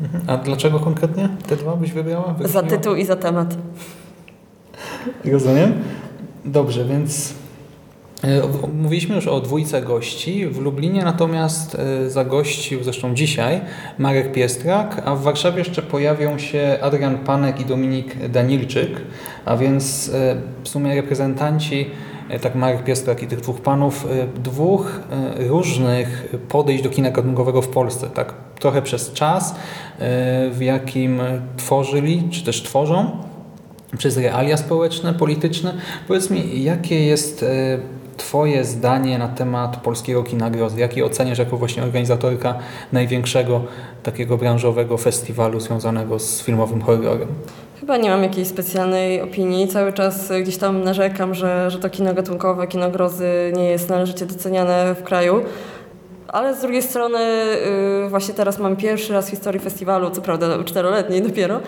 Mhm. 0.01 0.23
A 0.27 0.37
dlaczego 0.37 0.79
konkretnie 0.79 1.29
te 1.47 1.55
dwa 1.55 1.75
byś 1.75 1.91
wybrała? 1.91 2.35
Za 2.41 2.63
tytuł 2.63 2.95
i 2.95 3.05
za 3.05 3.15
temat. 3.15 3.47
Rozumiem. 5.25 5.73
Dobrze, 6.45 6.85
więc 6.85 7.31
e, 7.31 7.33
mówiliśmy 8.73 9.15
już 9.15 9.27
o 9.27 9.41
dwójce 9.41 9.81
gości. 9.81 10.47
W 10.47 10.59
Lublinie 10.61 11.03
natomiast 11.03 11.75
e, 11.75 12.09
zagościł 12.09 12.83
zresztą 12.83 13.15
dzisiaj 13.15 13.61
Marek 13.97 14.31
Piestrak, 14.31 15.01
a 15.05 15.15
w 15.15 15.21
Warszawie 15.21 15.57
jeszcze 15.57 15.81
pojawią 15.81 16.37
się 16.37 16.77
Adrian 16.81 17.17
Panek 17.17 17.59
i 17.59 17.65
Dominik 17.65 18.27
Danilczyk, 18.29 19.01
a 19.45 19.57
więc 19.57 20.11
e, 20.13 20.35
w 20.63 20.69
sumie 20.69 20.95
reprezentanci 20.95 21.89
e, 22.29 22.39
tak 22.39 22.55
Marek 22.55 22.83
Piestrak 22.83 23.23
i 23.23 23.27
tych 23.27 23.41
dwóch 23.41 23.61
panów, 23.61 24.05
e, 24.05 24.39
dwóch 24.39 25.01
e, 25.39 25.47
różnych 25.47 26.35
podejść 26.49 26.83
do 26.83 26.89
kina 26.89 27.11
gatunkowego 27.11 27.61
w 27.61 27.67
Polsce. 27.67 28.09
Tak 28.09 28.33
trochę 28.59 28.81
przez 28.81 29.13
czas, 29.13 29.51
e, 29.51 29.55
w 30.49 30.61
jakim 30.61 31.21
tworzyli, 31.57 32.23
czy 32.31 32.43
też 32.43 32.63
tworzą 32.63 33.11
przez 33.97 34.17
realia 34.17 34.57
społeczne, 34.57 35.13
polityczne. 35.13 35.73
Powiedz 36.07 36.29
mi, 36.29 36.63
jakie 36.63 37.05
jest 37.05 37.43
e, 37.43 37.79
Twoje 38.17 38.63
zdanie 38.63 39.17
na 39.17 39.27
temat 39.27 39.77
polskiego 39.77 40.23
kina 40.23 40.49
grozy? 40.49 40.79
Jakie 40.79 41.05
oceniasz 41.05 41.39
jako 41.39 41.57
właśnie 41.57 41.83
organizatorka 41.83 42.55
największego 42.91 43.61
takiego 44.03 44.37
branżowego 44.37 44.97
festiwalu 44.97 45.59
związanego 45.59 46.19
z 46.19 46.43
filmowym 46.43 46.81
horrorem? 46.81 47.27
Chyba 47.79 47.97
nie 47.97 48.09
mam 48.09 48.23
jakiejś 48.23 48.47
specjalnej 48.47 49.21
opinii. 49.21 49.67
Cały 49.67 49.93
czas 49.93 50.31
gdzieś 50.41 50.57
tam 50.57 50.83
narzekam, 50.83 51.33
że, 51.33 51.71
że 51.71 51.79
to 51.79 51.89
kino 51.89 52.13
gatunkowe, 52.13 52.67
kino 52.67 52.89
grozy 52.91 53.53
nie 53.55 53.65
jest 53.65 53.89
należycie 53.89 54.25
doceniane 54.25 54.95
w 54.95 55.03
kraju. 55.03 55.41
Ale 56.27 56.55
z 56.55 56.61
drugiej 56.61 56.81
strony 56.81 57.19
y, 58.05 58.09
właśnie 58.09 58.33
teraz 58.33 58.59
mam 58.59 58.75
pierwszy 58.75 59.13
raz 59.13 59.27
w 59.27 59.29
historii 59.29 59.59
festiwalu, 59.59 60.09
co 60.09 60.21
prawda 60.21 60.63
czteroletniej 60.63 61.21
dopiero, 61.21 61.59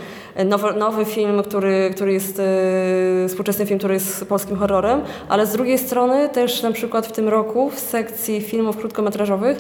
nowy, 0.46 0.74
nowy 0.74 1.06
film, 1.06 1.44
który, 1.44 1.92
który 1.96 2.14
jest 2.14 2.40
y, 2.40 3.28
współczesny 3.30 3.66
film, 3.66 3.80
który 3.80 3.94
jest 3.94 4.26
polskim 4.26 4.58
horrorem, 4.58 5.02
ale 5.30 5.46
z 5.46 5.52
drugiej 5.52 5.78
strony 5.78 6.30
też 6.30 6.62
na 6.62 6.72
przykład 6.72 7.08
w 7.08 7.12
tym 7.12 7.30
roku 7.30 7.70
w 7.70 7.80
sekcji 7.80 8.42
filmów 8.42 8.78
krótkometrażowych 8.78 9.60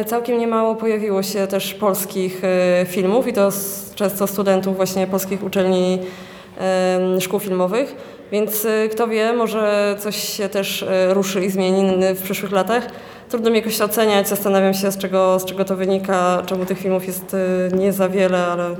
y, 0.00 0.04
całkiem 0.04 0.38
niemało 0.38 0.74
pojawiło 0.74 1.22
się 1.22 1.46
też 1.46 1.74
polskich 1.74 2.42
filmów 2.86 3.26
i 3.28 3.32
to 3.32 3.50
często 3.94 4.26
studentów 4.26 4.76
właśnie 4.76 5.06
polskich 5.06 5.42
uczelni 5.42 5.98
szkół 7.20 7.40
filmowych. 7.40 7.96
Więc 8.34 8.64
y, 8.64 8.88
kto 8.92 9.08
wie, 9.08 9.32
może 9.32 9.96
coś 9.98 10.16
się 10.16 10.48
też 10.48 10.82
y, 10.82 11.14
ruszy 11.14 11.44
i 11.44 11.50
zmieni 11.50 11.92
w 12.14 12.22
przyszłych 12.22 12.52
latach. 12.52 12.86
Trudno 13.28 13.50
mi 13.50 13.56
jakoś 13.56 13.80
oceniać, 13.80 14.28
zastanawiam 14.28 14.74
się 14.74 14.92
z 14.92 14.98
czego, 14.98 15.38
z 15.38 15.44
czego 15.44 15.64
to 15.64 15.76
wynika, 15.76 16.42
czemu 16.46 16.66
tych 16.66 16.78
filmów 16.78 17.06
jest 17.06 17.34
y, 17.34 17.76
nie 17.76 17.92
za 17.92 18.08
wiele, 18.08 18.46
ale 18.46 18.76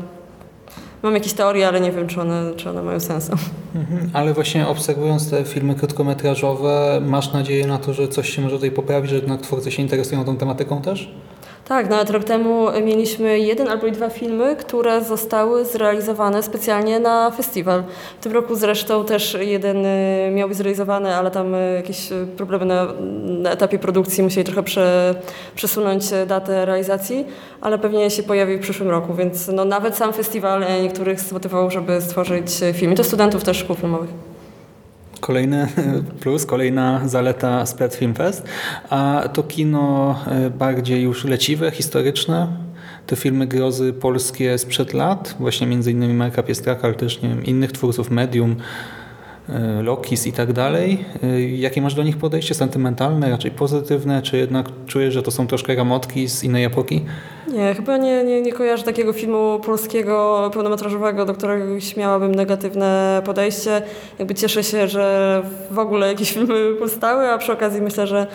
mam 1.02 1.14
jakieś 1.14 1.32
teorie, 1.32 1.68
ale 1.68 1.80
nie 1.80 1.92
wiem, 1.92 2.06
czy 2.06 2.20
one, 2.20 2.52
czy 2.56 2.70
one 2.70 2.82
mają 2.82 3.00
sens. 3.00 3.30
Mhm. 3.74 4.10
Ale 4.12 4.34
właśnie 4.34 4.68
obserwując 4.68 5.30
te 5.30 5.44
filmy 5.44 5.74
krótkometrażowe, 5.74 7.00
masz 7.06 7.32
nadzieję 7.32 7.66
na 7.66 7.78
to, 7.78 7.92
że 7.92 8.08
coś 8.08 8.30
się 8.36 8.42
może 8.42 8.54
tutaj 8.54 8.70
poprawi, 8.70 9.08
że 9.08 9.16
jednak 9.16 9.40
twórcy 9.40 9.70
się 9.70 9.82
interesują 9.82 10.24
tą 10.24 10.36
tematyką 10.36 10.82
też? 10.82 11.10
Tak, 11.68 11.90
nawet 11.90 12.10
rok 12.10 12.24
temu 12.24 12.66
mieliśmy 12.82 13.38
jeden 13.38 13.68
albo 13.68 13.90
dwa 13.90 14.10
filmy, 14.10 14.56
które 14.56 15.04
zostały 15.04 15.64
zrealizowane 15.64 16.42
specjalnie 16.42 17.00
na 17.00 17.30
festiwal. 17.30 17.82
W 18.20 18.22
tym 18.22 18.32
roku 18.32 18.54
zresztą 18.54 19.04
też 19.04 19.36
jeden 19.40 19.86
y, 19.86 20.30
miał 20.34 20.48
być 20.48 20.58
zrealizowany, 20.58 21.14
ale 21.14 21.30
tam 21.30 21.54
y, 21.54 21.74
jakieś 21.76 22.12
y, 22.12 22.26
problemy 22.36 22.64
na, 22.64 22.86
na 23.24 23.50
etapie 23.50 23.78
produkcji 23.78 24.22
musieli 24.22 24.44
trochę 24.44 24.62
prze, 24.62 25.14
przesunąć 25.54 26.04
datę 26.26 26.64
realizacji, 26.64 27.26
ale 27.60 27.78
pewnie 27.78 28.10
się 28.10 28.22
pojawi 28.22 28.56
w 28.56 28.60
przyszłym 28.60 28.90
roku, 28.90 29.14
więc 29.14 29.48
no, 29.48 29.64
nawet 29.64 29.96
sam 29.96 30.12
festiwal 30.12 30.64
niektórych 30.82 31.20
zmotywował, 31.20 31.70
żeby 31.70 32.00
stworzyć 32.00 32.62
y, 32.62 32.72
film. 32.72 32.92
I 32.92 32.96
to 32.96 33.04
studentów 33.04 33.44
też 33.44 33.56
szkół 33.56 33.76
filmowych. 33.76 34.33
Kolejny 35.24 35.66
plus, 36.22 36.46
kolejna 36.46 37.08
zaleta 37.08 37.66
Splat 37.66 37.94
Film 37.94 38.14
Fest, 38.14 38.44
a 38.90 39.28
to 39.32 39.42
kino 39.42 40.16
e, 40.26 40.50
bardziej 40.50 41.02
już 41.02 41.24
leciwe, 41.24 41.70
historyczne, 41.70 42.48
te 43.06 43.16
filmy 43.16 43.46
grozy 43.46 43.92
polskie 43.92 44.58
sprzed 44.58 44.94
lat, 44.94 45.36
właśnie 45.40 45.66
między 45.66 45.90
innymi 45.90 46.14
Marka 46.14 46.42
Piestraka, 46.42 46.82
ale 46.82 46.94
też 46.94 47.22
nie 47.22 47.28
wiem, 47.28 47.44
innych 47.44 47.72
twórców 47.72 48.10
Medium, 48.10 48.56
Lokis 49.82 50.26
i 50.26 50.32
tak 50.32 50.52
dalej. 50.52 51.04
E, 51.22 51.40
Jakie 51.40 51.82
masz 51.82 51.94
do 51.94 52.02
nich 52.02 52.16
podejście? 52.16 52.54
Sentymentalne, 52.54 53.30
raczej 53.30 53.50
pozytywne, 53.50 54.22
czy 54.22 54.36
jednak 54.36 54.66
czujesz, 54.86 55.14
że 55.14 55.22
to 55.22 55.30
są 55.30 55.46
troszkę 55.46 55.74
ramotki 55.74 56.28
z 56.28 56.44
innej 56.44 56.64
epoki? 56.64 57.04
Nie, 57.52 57.74
chyba 57.74 57.96
nie, 57.96 58.24
nie, 58.24 58.40
nie 58.42 58.52
kojarzę 58.52 58.84
takiego 58.84 59.12
filmu 59.12 59.60
polskiego 59.66 60.50
pełnometrażowego, 60.52 61.24
do 61.24 61.34
którego 61.34 61.64
miałabym 61.96 62.34
negatywne 62.34 63.22
podejście. 63.24 63.82
Jakby 64.18 64.34
cieszę 64.34 64.64
się, 64.64 64.88
że 64.88 65.42
w 65.70 65.78
ogóle 65.78 66.08
jakieś 66.08 66.32
filmy 66.32 66.74
powstały, 66.78 67.28
a 67.28 67.38
przy 67.38 67.52
okazji 67.52 67.82
myślę, 67.82 68.06
że 68.06 68.20
e, 68.20 68.26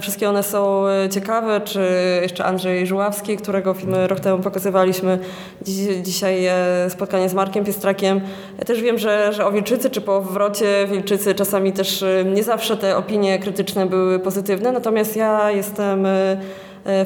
wszystkie 0.00 0.28
one 0.28 0.42
są 0.42 0.86
e, 0.88 1.08
ciekawe, 1.08 1.60
czy 1.60 1.80
jeszcze 2.22 2.44
Andrzej 2.44 2.86
Żuławski, 2.86 3.36
którego 3.36 3.74
filmy 3.74 4.06
rok 4.06 4.20
temu 4.20 4.42
pokazywaliśmy. 4.42 5.18
Dziś, 5.62 5.96
dzisiaj 6.02 6.46
e, 6.46 6.90
spotkanie 6.90 7.28
z 7.28 7.34
Markiem 7.34 7.64
Piestrakiem. 7.64 8.20
Ja 8.58 8.64
też 8.64 8.82
wiem, 8.82 8.98
że, 8.98 9.32
że 9.32 9.46
o 9.46 9.52
Wilczycy, 9.52 9.90
czy 9.90 10.00
po 10.00 10.20
wrocie 10.20 10.86
Wilczycy 10.90 11.34
czasami 11.34 11.72
też 11.72 12.02
e, 12.02 12.24
nie 12.24 12.42
zawsze 12.42 12.76
te 12.76 12.96
opinie 12.96 13.38
krytyczne 13.38 13.86
były 13.86 14.18
pozytywne, 14.18 14.72
natomiast 14.72 15.16
ja 15.16 15.50
jestem 15.50 16.06
e, 16.06 16.10
e, 16.10 16.38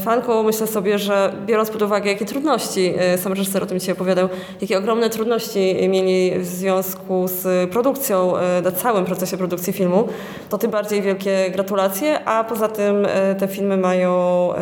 fanką, 0.00 0.42
myślę 0.42 0.66
sobie, 0.66 0.98
że 0.98 1.32
biorąc 1.46 1.70
pod 1.70 1.82
uwagę, 1.82 2.10
jakie 2.10 2.24
trudności, 2.24 2.94
e, 2.98 3.18
sam 3.18 3.32
reżyser 3.32 3.62
o 3.62 3.66
tym 3.66 3.78
dzisiaj 3.80 3.94
opowiadał, 3.94 4.28
jakie 4.60 4.78
ogromne 4.78 5.10
trudności 5.10 5.88
mieli 5.88 6.38
w 6.38 6.46
związku 6.46 7.28
z 7.28 7.70
produkcją, 7.70 8.36
e, 8.36 8.62
na 8.62 8.72
całym 8.72 9.04
procesie 9.04 9.36
produkcji 9.36 9.72
filmu, 9.72 10.08
to 10.48 10.58
tym 10.58 10.70
bardziej 10.70 11.02
wielkie 11.02 11.50
gratulacje, 11.50 12.24
a 12.24 12.44
poza 12.44 12.68
tym 12.68 13.06
e, 13.06 13.34
te 13.34 13.48
filmy 13.48 13.76
mają 13.76 14.50
e, 14.54 14.58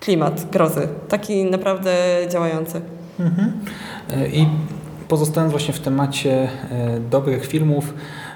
klimat 0.00 0.50
grozy, 0.50 0.88
taki 1.08 1.44
naprawdę 1.44 1.96
działający. 2.28 2.80
E, 4.10 4.28
I 4.28 4.46
pozostając 5.08 5.50
właśnie 5.50 5.74
w 5.74 5.80
temacie 5.80 6.32
e, 6.70 7.00
dobrych 7.10 7.46
filmów, 7.46 7.94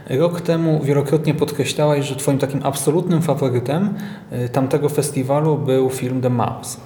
rok 0.08 0.40
temu 0.40 0.80
wielokrotnie 0.84 1.34
podkreślałaś, 1.34 2.06
że 2.06 2.16
twoim 2.16 2.38
takim 2.38 2.60
absolutnym 2.62 3.22
faworytem 3.22 3.94
e, 4.30 4.48
tamtego 4.48 4.88
festiwalu 4.88 5.58
był 5.58 5.90
film 5.90 6.20
The 6.20 6.30
Mouse. 6.30 6.80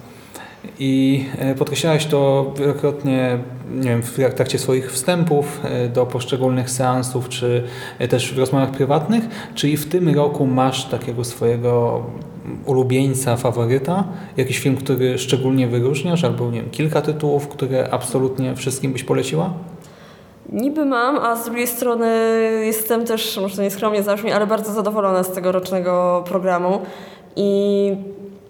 I 0.79 1.25
e, 1.37 1.55
podkreślałaś 1.55 2.05
to 2.05 2.53
wielokrotnie 2.59 3.37
nie 3.71 3.89
wiem, 3.89 4.01
w 4.03 4.15
trakcie 4.35 4.59
swoich 4.59 4.91
wstępów 4.91 5.61
e, 5.63 5.89
do 5.89 6.05
poszczególnych 6.05 6.69
seansów, 6.69 7.29
czy 7.29 7.63
też 8.09 8.33
w 8.33 8.37
rozmowach 8.37 8.71
prywatnych. 8.71 9.23
Czyli 9.55 9.77
w 9.77 9.89
tym 9.89 10.15
roku 10.15 10.45
masz 10.45 10.85
takiego 10.85 11.23
swojego 11.23 12.03
ulubieńca, 12.65 13.37
faworyta? 13.37 14.03
Jakiś 14.37 14.59
film, 14.59 14.77
który 14.77 15.17
szczególnie 15.17 15.67
wyróżniasz, 15.67 16.23
albo 16.23 16.51
nie 16.51 16.61
wiem, 16.61 16.69
kilka 16.69 17.01
tytułów, 17.01 17.47
które 17.47 17.89
absolutnie 17.91 18.55
wszystkim 18.55 18.93
byś 18.93 19.03
poleciła? 19.03 19.53
Niby 20.49 20.85
mam, 20.85 21.17
a 21.17 21.35
z 21.35 21.45
drugiej 21.45 21.67
strony 21.67 22.07
jestem 22.65 23.05
też, 23.05 23.39
może 23.41 23.63
nieskromnie 23.63 24.03
zabrzmi, 24.03 24.31
ale 24.31 24.47
bardzo 24.47 24.73
zadowolona 24.73 25.23
z 25.23 25.31
tegorocznego 25.31 26.23
programu. 26.27 26.81
I 27.35 27.95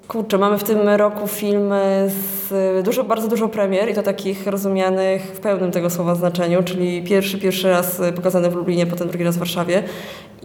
kurczę, 0.07 0.37
mamy 0.37 0.57
w 0.57 0.63
tym 0.63 0.89
roku 0.89 1.27
filmy 1.27 2.09
z 2.09 2.85
dużo, 2.85 3.03
bardzo 3.03 3.27
dużo 3.27 3.47
premier 3.47 3.89
i 3.89 3.93
to 3.93 4.03
takich 4.03 4.47
rozumianych 4.47 5.21
w 5.21 5.39
pełnym 5.39 5.71
tego 5.71 5.89
słowa 5.89 6.15
znaczeniu, 6.15 6.63
czyli 6.63 7.03
pierwszy, 7.03 7.37
pierwszy 7.37 7.69
raz 7.69 8.01
pokazany 8.15 8.49
w 8.49 8.55
Lublinie, 8.55 8.85
potem 8.85 9.07
drugi 9.07 9.23
raz 9.23 9.35
w 9.35 9.39
Warszawie. 9.39 9.83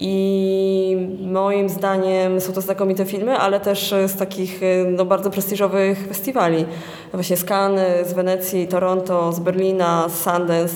I 0.00 1.08
moim 1.20 1.68
zdaniem 1.68 2.40
są 2.40 2.52
to 2.52 2.60
znakomite 2.60 3.04
filmy, 3.04 3.36
ale 3.36 3.60
też 3.60 3.94
z 4.06 4.16
takich 4.16 4.60
no, 4.96 5.04
bardzo 5.04 5.30
prestiżowych 5.30 6.06
festiwali. 6.08 6.64
Właśnie 7.12 7.36
z 7.36 7.44
Cannes, 7.44 8.08
z 8.08 8.12
Wenecji, 8.12 8.68
Toronto, 8.68 9.32
z 9.32 9.40
Berlina, 9.40 10.08
z 10.08 10.20
Sundance, 10.20 10.74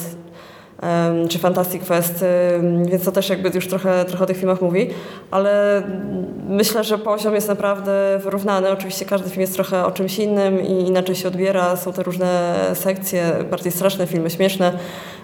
czy 1.29 1.39
Fantastic 1.39 1.85
Fest, 1.85 2.25
więc 2.85 3.05
to 3.05 3.13
też 3.13 3.29
jakby 3.29 3.51
już 3.55 3.69
trochę, 3.69 4.05
trochę 4.05 4.25
o 4.25 4.27
tych 4.27 4.37
filmach 4.37 4.63
mówi, 4.63 4.91
ale 5.31 5.83
myślę, 6.49 6.85
że 6.85 6.99
poziom 6.99 7.35
jest 7.35 7.49
naprawdę 7.49 8.21
wyrównany. 8.25 8.71
Oczywiście 8.71 9.05
każdy 9.05 9.31
film 9.31 9.41
jest 9.41 9.55
trochę 9.55 9.87
o 9.87 9.91
czymś 9.91 10.19
innym 10.19 10.63
i 10.63 10.73
inaczej 10.89 11.15
się 11.15 11.29
odbiera. 11.29 11.77
Są 11.77 11.93
te 11.93 12.03
różne 12.03 12.55
sekcje, 12.75 13.33
bardziej 13.51 13.73
straszne 13.73 14.07
filmy, 14.07 14.31
śmieszne, 14.31 14.73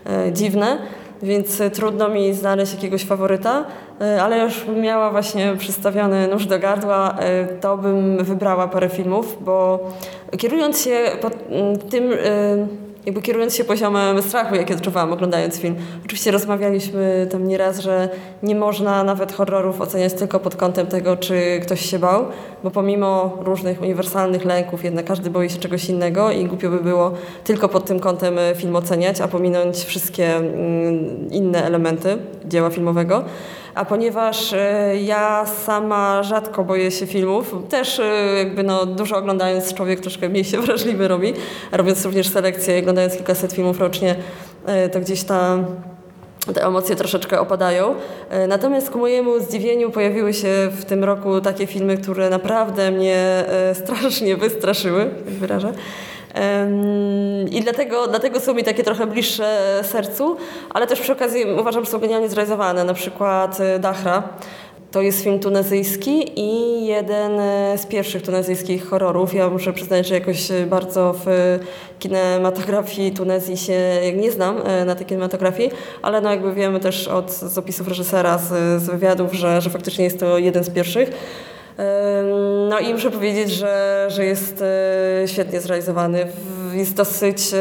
e, 0.07 0.33
dziwne. 0.33 0.79
Więc 1.23 1.61
e, 1.61 1.71
trudno 1.71 2.09
mi 2.09 2.35
znaleźć 2.35 2.75
jakiegoś 2.75 3.05
faworyta, 3.05 3.65
ale 4.01 4.39
już 4.39 4.67
miała 4.67 5.11
właśnie 5.11 5.57
przystawiony 5.59 6.29
nóż 6.29 6.47
do 6.47 6.59
gardła, 6.59 7.17
e, 7.19 7.47
to 7.47 7.79
bym 7.79 8.25
wybrała 8.25 8.69
parę 8.69 8.89
filmów, 8.89 9.37
bo 9.41 9.81
kierując 10.39 10.81
się 10.81 10.97
tym, 11.91 12.13
e, 12.13 12.17
jakby 13.07 13.23
kierując 13.23 13.55
się 13.57 13.65
poziomem 13.65 14.23
strachu, 14.23 14.55
jaki 14.55 14.75
odczuwałam 14.75 15.13
oglądając 15.13 15.59
film. 15.59 15.77
Oczywiście 16.05 16.31
rozmawialiśmy 16.31 17.27
tam 17.31 17.49
nieraz, 17.49 17.79
że 17.79 18.09
nie 18.43 18.55
można 18.55 19.05
nawet 19.05 19.33
horrorów 19.33 19.81
oceniać 19.81 20.15
tylko 20.15 20.41
pod 20.41 20.57
kątem 20.57 20.87
tego, 20.87 21.17
czy 21.17 21.61
ktoś 21.63 21.81
się 21.81 21.99
bał, 21.99 22.25
bo 22.65 22.71
pomimo 22.71 23.37
różnych 23.41 23.83
uniwersalnych 23.83 24.45
lęków, 24.45 24.85
jednak 24.85 25.05
każdy 25.05 25.31
boi 25.31 25.51
się 25.51 25.59
czegoś 25.59 25.89
innego 25.89 26.31
i 26.31 26.45
głupio 26.45 26.71
by 26.71 26.79
było 26.79 27.13
tylko 27.45 27.69
pod 27.69 27.85
tym 27.85 28.01
kątem 28.01 28.39
e, 28.39 28.55
film 28.55 28.77
oceniać, 28.77 29.21
a 29.21 29.29
pominąć 29.29 29.77
wszystkie 29.77 30.41
inne 31.31 31.65
elementy 31.65 32.19
dzieła 32.45 32.71
filmowego. 32.71 33.25
A 33.79 33.85
ponieważ 33.85 34.53
e, 34.53 34.97
ja 34.97 35.47
sama 35.47 36.23
rzadko 36.23 36.65
boję 36.65 36.91
się 36.91 37.07
filmów, 37.07 37.55
też 37.69 38.01
e, 38.01 38.05
jakby 38.39 38.63
no, 38.63 38.87
dużo 38.87 39.17
oglądając 39.17 39.75
człowiek 39.75 40.01
troszkę 40.01 40.29
mniej 40.29 40.45
się 40.45 40.61
wrażliwy 40.67 41.09
robi, 41.09 41.35
robiąc 41.73 42.05
również 42.05 42.29
selekcję, 42.29 42.79
oglądając 42.79 43.17
kilkaset 43.17 43.53
filmów 43.53 43.81
rocznie, 43.81 44.17
e, 44.67 44.89
to 44.89 45.01
gdzieś 45.01 45.23
ta 45.23 45.59
te 46.55 46.65
emocje 46.65 46.97
troszeczkę 46.97 47.41
opadają. 47.41 47.95
Natomiast 48.49 48.91
ku 48.91 48.99
mojemu 48.99 49.41
zdziwieniu 49.41 49.91
pojawiły 49.91 50.35
się 50.35 50.69
w 50.73 50.85
tym 50.85 51.05
roku 51.05 51.41
takie 51.41 51.67
filmy, 51.67 51.99
które 51.99 52.31
naprawdę 52.31 52.91
mnie 52.91 53.45
strasznie 53.75 54.37
wystraszyły, 54.37 55.01
jak 55.01 55.35
wyrażę. 55.35 55.73
I 57.51 57.61
dlatego, 57.61 58.07
dlatego 58.07 58.41
są 58.41 58.55
mi 58.55 58.65
takie 58.65 58.85
trochę 58.85 59.07
bliższe 59.07 59.81
sercu, 59.83 60.37
ale 60.71 60.87
też 60.87 61.01
przy 61.01 61.13
okazji 61.13 61.45
uważam, 61.61 61.85
że 61.85 61.91
są 61.91 61.99
genialnie 61.99 62.29
zrealizowane. 62.29 62.85
Na 62.85 62.95
przykład 62.95 63.61
e, 63.61 63.79
Dachra. 63.79 64.23
To 64.91 65.03
jest 65.03 65.23
film 65.23 65.41
tunezyjski 65.41 66.41
i 66.41 66.87
jeden 66.87 67.41
e, 67.41 67.79
z 67.79 67.87
pierwszych 67.87 68.23
tunezyjskich 68.23 68.89
horrorów. 68.89 69.35
Ja 69.35 69.49
muszę 69.51 69.73
przyznać, 69.73 70.07
że 70.07 70.15
jakoś 70.15 70.51
e, 70.51 70.67
bardzo 70.67 71.15
w 71.25 71.59
kinematografii 71.99 73.13
Tunezji 73.13 73.57
się 73.57 73.81
nie 74.17 74.33
znam 74.33 74.63
e, 74.65 74.85
na 74.85 74.95
tej 74.95 75.07
kinematografii, 75.07 75.71
ale 76.03 76.21
no 76.21 76.31
jakby 76.31 76.55
wiemy 76.55 76.81
też 76.81 77.09
od 77.09 77.33
z 77.33 77.59
opisów 77.59 77.89
reżysera, 77.89 78.39
z, 78.39 78.83
z 78.83 78.87
wywiadów, 78.87 79.33
że, 79.33 79.61
że 79.61 79.71
faktycznie 79.71 80.05
jest 80.05 80.21
to 80.21 80.39
jeden 80.39 80.65
z 80.65 80.71
pierwszych. 80.71 81.11
No 82.69 82.79
i 82.79 82.93
muszę 82.93 83.11
powiedzieć, 83.11 83.51
że, 83.51 84.07
że 84.11 84.25
jest 84.25 84.63
e, 84.63 85.29
świetnie 85.29 85.61
zrealizowany. 85.61 86.27
Jest 86.75 86.95
dosyć 86.95 87.55
e, 87.55 87.59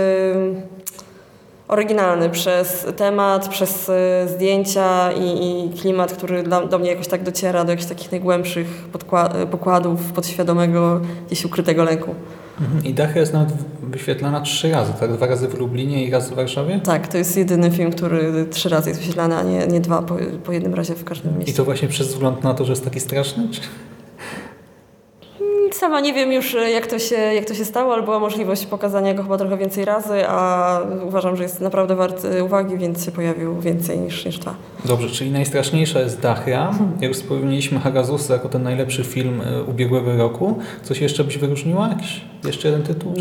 oryginalny 1.68 2.30
przez 2.30 2.88
temat, 2.96 3.48
przez 3.48 3.90
e, 3.90 4.28
zdjęcia 4.28 5.12
i, 5.12 5.26
i 5.66 5.80
klimat, 5.80 6.14
który 6.14 6.44
dla, 6.44 6.66
do 6.66 6.80
mnie 6.80 6.90
jakoś 6.90 7.08
tak 7.08 7.24
dociera, 7.24 7.66
do 7.66 7.72
jakichś 7.72 7.90
takich 7.90 8.12
najgłębszych 8.12 8.68
pokładów 9.52 10.12
podświadomego, 10.12 11.02
gdzieś 11.28 11.46
ukrytego 11.46 11.84
lęku. 11.84 12.16
Mhm. 12.62 12.86
I 12.86 12.94
Dachia 12.94 13.20
jest 13.20 13.34
nawet 13.34 13.54
wyświetlana 13.84 14.42
trzy 14.42 14.72
razy, 14.72 14.94
tak? 15.00 15.14
Dwa 15.14 15.28
razy 15.28 15.48
w 15.48 15.60
Lublinie 15.60 16.06
i 16.06 16.12
raz 16.12 16.30
w 16.30 16.34
Warszawie? 16.34 16.80
Tak, 16.84 17.08
to 17.08 17.18
jest 17.18 17.38
jedyny 17.38 17.72
film, 17.72 17.92
który 17.92 18.46
trzy 18.52 18.70
razy 18.70 18.90
jest 18.90 19.00
wyświetlany, 19.00 19.36
a 19.36 19.44
nie, 19.44 19.68
nie 19.68 19.80
dwa 19.80 20.02
po, 20.02 20.16
po 20.44 20.52
jednym 20.52 20.74
razie 20.74 20.96
w 20.96 21.04
każdym 21.04 21.36
I 21.36 21.38
mieście. 21.38 21.54
to 21.54 21.66
właśnie 21.66 21.88
przez 21.88 22.08
wzgląd 22.08 22.44
na 22.44 22.54
to, 22.54 22.66
że 22.66 22.72
jest 22.72 22.84
taki 22.84 23.00
straszny? 23.00 23.48
Czy... 23.52 23.62
Sama 25.80 26.00
nie 26.00 26.14
wiem 26.14 26.32
już, 26.32 26.56
e, 26.56 26.72
jak 26.72 26.88
to, 26.88 27.00
się, 27.00 27.16
jak 27.16 27.46
to 27.46 27.54
się 27.54 27.66
stało, 27.66 27.94
ale 27.94 28.04
była 28.04 28.20
możliwość 28.20 28.66
pokazania 28.66 29.14
go 29.14 29.24
chyba 29.24 29.38
trochę 29.38 29.58
więcej 29.58 29.86
razy, 29.86 30.28
a 30.28 30.80
uważam, 31.08 31.36
że 31.36 31.44
jest 31.44 31.62
naprawdę 31.62 31.96
wart 31.96 32.26
e, 32.26 32.44
uwagi, 32.44 32.78
więc 32.78 33.06
się 33.06 33.12
pojawił 33.12 33.60
więcej 33.60 34.00
niż, 34.00 34.26
niż 34.26 34.40
dwa. 34.40 34.56
Dobrze, 34.86 35.10
czyli 35.10 35.32
najstraszniejsza 35.32 36.00
jest 36.00 36.20
Dachia. 36.20 36.72
Jak 37.02 37.12
już 37.12 37.18
wspomnieliśmy 37.18 37.80
Hagazusa 37.80 38.34
jako 38.34 38.50
ten 38.50 38.64
najlepszy 38.64 39.04
film 39.04 39.42
e, 39.42 39.64
ubiegłego 39.64 40.18
roku. 40.18 40.60
Coś 40.84 41.02
jeszcze 41.02 41.24
byś 41.24 41.38
wyróżniła? 41.38 41.88
Jakiś 41.88 42.22
jeszcze 42.48 42.68
jeden 42.68 42.84
tytuł 42.84 43.14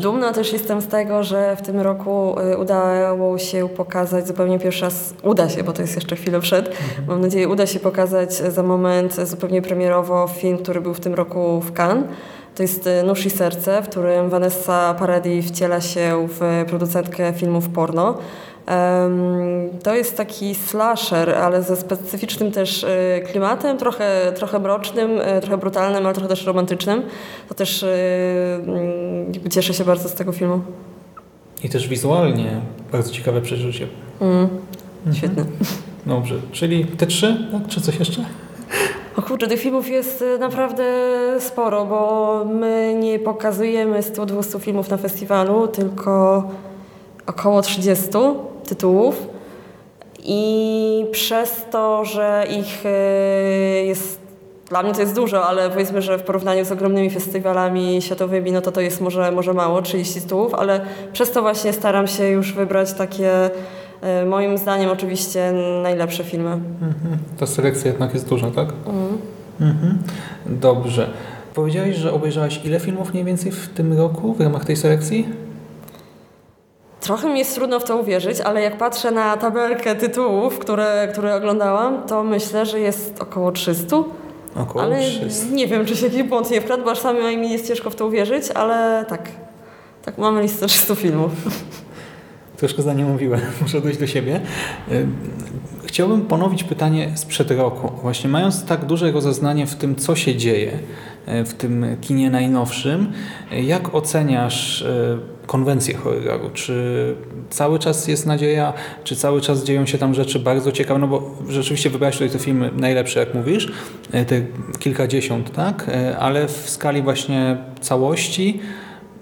Dumna 0.00 0.32
też 0.32 0.52
jestem 0.52 0.80
z 0.80 0.86
tego, 0.86 1.24
że 1.24 1.56
w 1.56 1.62
tym 1.62 1.80
roku 1.80 2.36
y, 2.52 2.58
udało 2.58 3.38
się 3.38 3.68
pokazać 3.68 4.26
zupełnie 4.26 4.58
pierwszy 4.58 4.84
raz, 4.84 5.14
uda 5.22 5.48
się, 5.48 5.64
bo 5.64 5.72
to 5.72 5.82
jest 5.82 5.94
jeszcze 5.94 6.16
chwilę 6.16 6.40
przed, 6.40 6.76
mam 7.08 7.20
nadzieję, 7.20 7.48
uda 7.48 7.66
się 7.66 7.80
pokazać 7.80 8.34
za 8.34 8.62
moment 8.62 9.28
zupełnie 9.28 9.62
premierowo 9.62 10.28
film, 10.28 10.58
który 10.58 10.80
był 10.80 10.94
w 10.94 11.00
tym 11.00 11.14
roku 11.14 11.60
w 11.60 11.72
Cannes. 11.72 12.04
To 12.54 12.62
jest 12.62 12.86
y, 12.86 13.02
Nóż 13.02 13.26
i 13.26 13.30
Serce, 13.30 13.82
w 13.82 13.88
którym 13.88 14.30
Vanessa 14.30 14.94
Paradis 14.98 15.46
wciela 15.46 15.80
się 15.80 16.28
w 16.28 16.64
producentkę 16.68 17.32
filmów 17.32 17.68
porno. 17.68 18.18
To 19.82 19.94
jest 19.94 20.16
taki 20.16 20.54
slasher, 20.54 21.30
ale 21.30 21.62
ze 21.62 21.76
specyficznym 21.76 22.52
też 22.52 22.82
y, 22.82 22.88
klimatem, 23.26 23.78
trochę, 23.78 24.32
trochę 24.36 24.58
mrocznym, 24.58 25.10
y, 25.20 25.40
trochę 25.40 25.58
brutalnym, 25.58 26.04
ale 26.04 26.14
trochę 26.14 26.28
też 26.28 26.46
romantycznym. 26.46 27.02
To 27.48 27.54
też 27.54 27.84
jakby 29.32 29.50
cieszę 29.50 29.74
się 29.74 29.84
bardzo 29.84 30.08
z 30.08 30.14
tego 30.14 30.32
filmu. 30.32 30.60
I 31.64 31.68
też 31.68 31.88
wizualnie 31.88 32.60
bardzo 32.92 33.12
ciekawe 33.12 33.40
przeżycie. 33.40 33.86
Mm, 34.20 34.48
świetny. 35.12 35.44
Dobrze, 36.06 36.34
czyli 36.52 36.84
te 36.84 37.06
trzy, 37.06 37.48
tak? 37.52 37.68
Czy 37.68 37.80
coś 37.80 37.98
jeszcze? 37.98 38.24
O 39.16 39.22
kurczę, 39.22 39.46
tych 39.46 39.60
filmów 39.60 39.88
jest 39.88 40.24
naprawdę 40.40 40.84
sporo, 41.40 41.84
bo 41.84 42.44
my 42.44 42.96
nie 43.00 43.18
pokazujemy 43.18 44.00
100-200 44.00 44.60
filmów 44.60 44.90
na 44.90 44.96
festiwalu, 44.96 45.68
tylko 45.68 46.44
około 47.26 47.62
30 47.62 48.10
tytułów. 48.64 49.26
I 50.24 51.06
przez 51.12 51.64
to, 51.70 52.04
że 52.04 52.44
ich 52.58 52.86
y, 52.86 53.84
jest, 53.84 54.20
dla 54.68 54.82
mnie 54.82 54.92
to 54.92 55.00
jest 55.00 55.14
dużo, 55.14 55.46
ale 55.46 55.70
powiedzmy, 55.70 56.02
że 56.02 56.18
w 56.18 56.22
porównaniu 56.22 56.64
z 56.64 56.72
ogromnymi 56.72 57.10
festiwalami 57.10 58.02
światowymi, 58.02 58.52
no 58.52 58.60
to 58.60 58.72
to 58.72 58.80
jest 58.80 59.00
może, 59.00 59.32
może 59.32 59.54
mało, 59.54 59.82
30 59.82 60.20
tytułów, 60.20 60.54
ale 60.54 60.80
przez 61.12 61.30
to 61.30 61.42
właśnie 61.42 61.72
staram 61.72 62.06
się 62.06 62.28
już 62.28 62.52
wybrać 62.52 62.92
takie, 62.92 63.50
y, 64.22 64.26
moim 64.26 64.58
zdaniem 64.58 64.90
oczywiście, 64.90 65.52
najlepsze 65.82 66.24
filmy. 66.24 66.52
Mhm. 66.52 67.18
Ta 67.38 67.46
selekcja 67.46 67.90
jednak 67.90 68.14
jest 68.14 68.28
duża, 68.28 68.50
tak? 68.50 68.68
Mhm. 69.60 69.98
Dobrze. 70.46 71.10
Powiedziałeś, 71.54 71.96
że 71.96 72.12
obejrzałaś 72.12 72.60
ile 72.64 72.80
filmów 72.80 73.12
mniej 73.12 73.24
więcej 73.24 73.52
w 73.52 73.68
tym 73.68 73.98
roku 73.98 74.34
w 74.34 74.40
ramach 74.40 74.64
tej 74.64 74.76
selekcji? 74.76 75.43
Trochę 77.04 77.28
mi 77.28 77.38
jest 77.38 77.54
trudno 77.54 77.80
w 77.80 77.84
to 77.84 77.96
uwierzyć, 77.96 78.40
ale 78.40 78.62
jak 78.62 78.78
patrzę 78.78 79.10
na 79.10 79.36
tabelkę 79.36 79.94
tytułów, 79.94 80.58
które, 80.58 81.08
które 81.12 81.34
oglądałam, 81.34 82.02
to 82.06 82.24
myślę, 82.24 82.66
że 82.66 82.80
jest 82.80 83.22
około 83.22 83.52
300. 83.52 83.96
Około 84.56 84.84
ale 84.84 85.00
300. 85.00 85.46
nie 85.54 85.66
wiem, 85.66 85.86
czy 85.86 85.96
się 85.96 86.06
jakiś 86.06 86.22
błąd 86.22 86.50
nie 86.50 86.60
wkradł, 86.60 86.84
bo 86.84 86.90
aż 86.90 86.98
samej 86.98 87.36
mi 87.36 87.50
jest 87.50 87.68
ciężko 87.68 87.90
w 87.90 87.94
to 87.94 88.06
uwierzyć, 88.06 88.50
ale 88.54 89.04
tak. 89.08 89.22
Tak, 90.04 90.18
mamy 90.18 90.42
listę 90.42 90.66
300 90.66 90.94
filmów. 90.94 91.32
Troszkę 92.56 92.82
za 92.82 92.94
nie 92.94 93.04
mówiłem, 93.04 93.40
muszę 93.62 93.80
dojść 93.80 93.98
do 93.98 94.06
siebie. 94.06 94.40
Chciałbym 95.94 96.22
ponowić 96.22 96.64
pytanie 96.64 97.10
sprzed 97.14 97.50
roku. 97.50 97.92
Właśnie 98.02 98.30
mając 98.30 98.64
tak 98.64 98.84
duże 98.84 99.12
rozeznanie 99.12 99.66
w 99.66 99.74
tym, 99.74 99.96
co 99.96 100.16
się 100.16 100.36
dzieje 100.36 100.72
y, 101.28 101.44
w 101.44 101.54
tym 101.54 101.86
kinie 102.00 102.30
najnowszym, 102.30 103.12
y, 103.52 103.62
jak 103.62 103.94
oceniasz 103.94 104.82
y, 104.82 105.18
konwencję 105.46 105.94
horroru? 105.94 106.50
Czy 106.54 107.14
cały 107.50 107.78
czas 107.78 108.08
jest 108.08 108.26
nadzieja, 108.26 108.72
czy 109.04 109.16
cały 109.16 109.40
czas 109.40 109.64
dzieją 109.64 109.86
się 109.86 109.98
tam 109.98 110.14
rzeczy 110.14 110.38
bardzo 110.38 110.72
ciekawe? 110.72 111.00
No 111.00 111.08
bo 111.08 111.30
rzeczywiście 111.48 111.90
wybrałeś 111.90 112.16
tutaj 112.16 112.30
te 112.30 112.38
filmy 112.38 112.70
najlepsze, 112.76 113.20
jak 113.20 113.34
mówisz, 113.34 113.72
te 114.10 114.42
kilkadziesiąt, 114.78 115.52
tak? 115.52 115.90
Ale 116.18 116.48
w 116.48 116.70
skali 116.70 117.02
właśnie 117.02 117.56
całości 117.80 118.60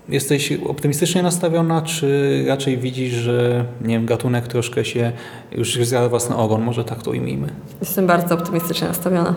Jesteś 0.08 0.52
optymistycznie 0.52 1.22
nastawiona, 1.22 1.82
czy 1.82 2.44
raczej 2.48 2.78
widzisz, 2.78 3.12
że 3.12 3.64
nie 3.80 3.94
wiem, 3.94 4.06
gatunek 4.06 4.48
troszkę 4.48 4.84
się 4.84 5.12
już 5.52 5.74
zjada 5.74 6.08
własny 6.08 6.36
ogon, 6.36 6.62
może 6.62 6.84
tak 6.84 7.02
to 7.02 7.10
ujmijmy? 7.10 7.48
Jestem 7.80 8.06
bardzo 8.06 8.34
optymistycznie 8.34 8.88
nastawiona. 8.88 9.34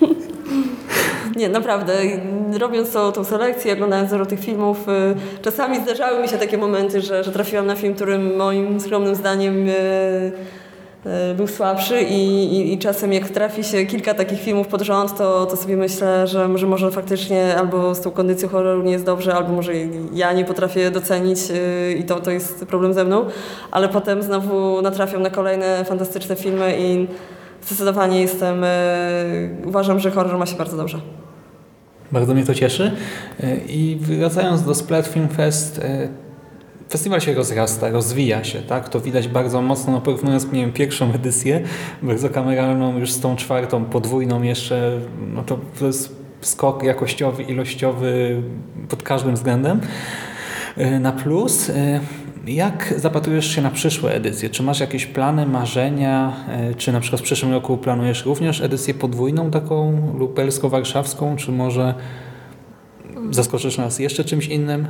Nie, 1.36 1.48
naprawdę. 1.48 1.92
Robiąc 2.58 2.92
tą, 2.92 3.12
tą 3.12 3.24
selekcję, 3.24 3.72
oglądając 3.72 4.10
zero 4.10 4.26
tych 4.26 4.40
filmów, 4.40 4.88
y, 4.88 5.42
czasami 5.42 5.82
zdarzały 5.82 6.22
mi 6.22 6.28
się 6.28 6.38
takie 6.38 6.58
momenty, 6.58 7.00
że, 7.00 7.24
że 7.24 7.32
trafiłam 7.32 7.66
na 7.66 7.76
film, 7.76 7.94
który 7.94 8.18
moim 8.18 8.80
skromnym 8.80 9.14
zdaniem 9.14 9.68
y, 9.68 10.32
był 11.36 11.46
słabszy 11.46 12.02
i, 12.02 12.44
i, 12.44 12.72
i 12.72 12.78
czasem 12.78 13.12
jak 13.12 13.28
trafi 13.28 13.64
się 13.64 13.86
kilka 13.86 14.14
takich 14.14 14.40
filmów 14.40 14.68
pod 14.68 14.82
rząd, 14.82 15.16
to, 15.16 15.46
to 15.46 15.56
sobie 15.56 15.76
myślę, 15.76 16.26
że, 16.26 16.58
że 16.58 16.66
może 16.66 16.90
faktycznie 16.90 17.56
albo 17.56 17.94
z 17.94 18.00
tą 18.00 18.10
kondycją 18.10 18.48
horroru 18.48 18.82
nie 18.82 18.92
jest 18.92 19.04
dobrze, 19.04 19.34
albo 19.34 19.52
może 19.52 19.72
ja 20.12 20.32
nie 20.32 20.44
potrafię 20.44 20.90
docenić 20.90 21.38
y, 21.50 21.96
i 21.98 22.04
to, 22.04 22.20
to 22.20 22.30
jest 22.30 22.64
problem 22.66 22.94
ze 22.94 23.04
mną, 23.04 23.24
ale 23.70 23.88
potem 23.88 24.22
znowu 24.22 24.82
natrafiam 24.82 25.22
na 25.22 25.30
kolejne 25.30 25.84
fantastyczne 25.84 26.36
filmy 26.36 26.76
i 26.78 27.06
zdecydowanie 27.62 28.20
jestem, 28.20 28.64
y, 28.64 28.68
uważam, 29.66 30.00
że 30.00 30.10
horror 30.10 30.38
ma 30.38 30.46
się 30.46 30.56
bardzo 30.56 30.76
dobrze. 30.76 31.00
Bardzo 32.12 32.34
mnie 32.34 32.44
to 32.44 32.54
cieszy. 32.54 32.92
I 33.68 33.98
wracając 34.00 34.62
do 34.62 34.74
Splat 34.74 35.06
Film 35.06 35.28
Fest, 35.28 35.80
festiwal 36.90 37.20
się 37.20 37.34
rozrasta, 37.34 37.90
rozwija 37.90 38.44
się, 38.44 38.62
tak? 38.62 38.88
To 38.88 39.00
widać 39.00 39.28
bardzo 39.28 39.62
mocno, 39.62 39.92
no 39.92 40.00
porównując, 40.00 40.52
nie 40.52 40.60
wiem, 40.60 40.72
pierwszą 40.72 41.12
edycję, 41.12 41.60
kameralną, 42.32 42.98
już 42.98 43.12
z 43.12 43.20
tą 43.20 43.36
czwartą, 43.36 43.84
podwójną 43.84 44.42
jeszcze, 44.42 45.00
no 45.34 45.42
to, 45.42 45.58
to 45.78 45.86
jest 45.86 46.16
skok 46.40 46.82
jakościowy, 46.82 47.42
ilościowy 47.42 48.42
pod 48.88 49.02
każdym 49.02 49.34
względem. 49.34 49.80
Y, 50.78 51.00
Na 51.00 51.12
plus, 51.12 51.68
y, 51.68 52.00
jak 52.46 52.94
zapatrujesz 52.96 53.54
się 53.54 53.62
na 53.62 53.70
przyszłe 53.70 54.14
edycje? 54.14 54.50
Czy 54.50 54.62
masz 54.62 54.80
jakieś 54.80 55.06
plany, 55.06 55.46
marzenia? 55.46 56.32
Y, 56.70 56.74
Czy 56.74 56.92
na 56.92 57.00
przykład 57.00 57.20
w 57.20 57.24
przyszłym 57.24 57.52
roku 57.52 57.78
planujesz 57.78 58.26
również 58.26 58.60
edycję 58.60 58.94
podwójną, 58.94 59.50
taką 59.50 59.92
lubelsko-warszawską? 60.18 61.36
Czy 61.36 61.52
może 61.52 61.94
zaskoczysz 63.30 63.78
nas 63.78 63.98
jeszcze 63.98 64.24
czymś 64.24 64.46
innym? 64.46 64.86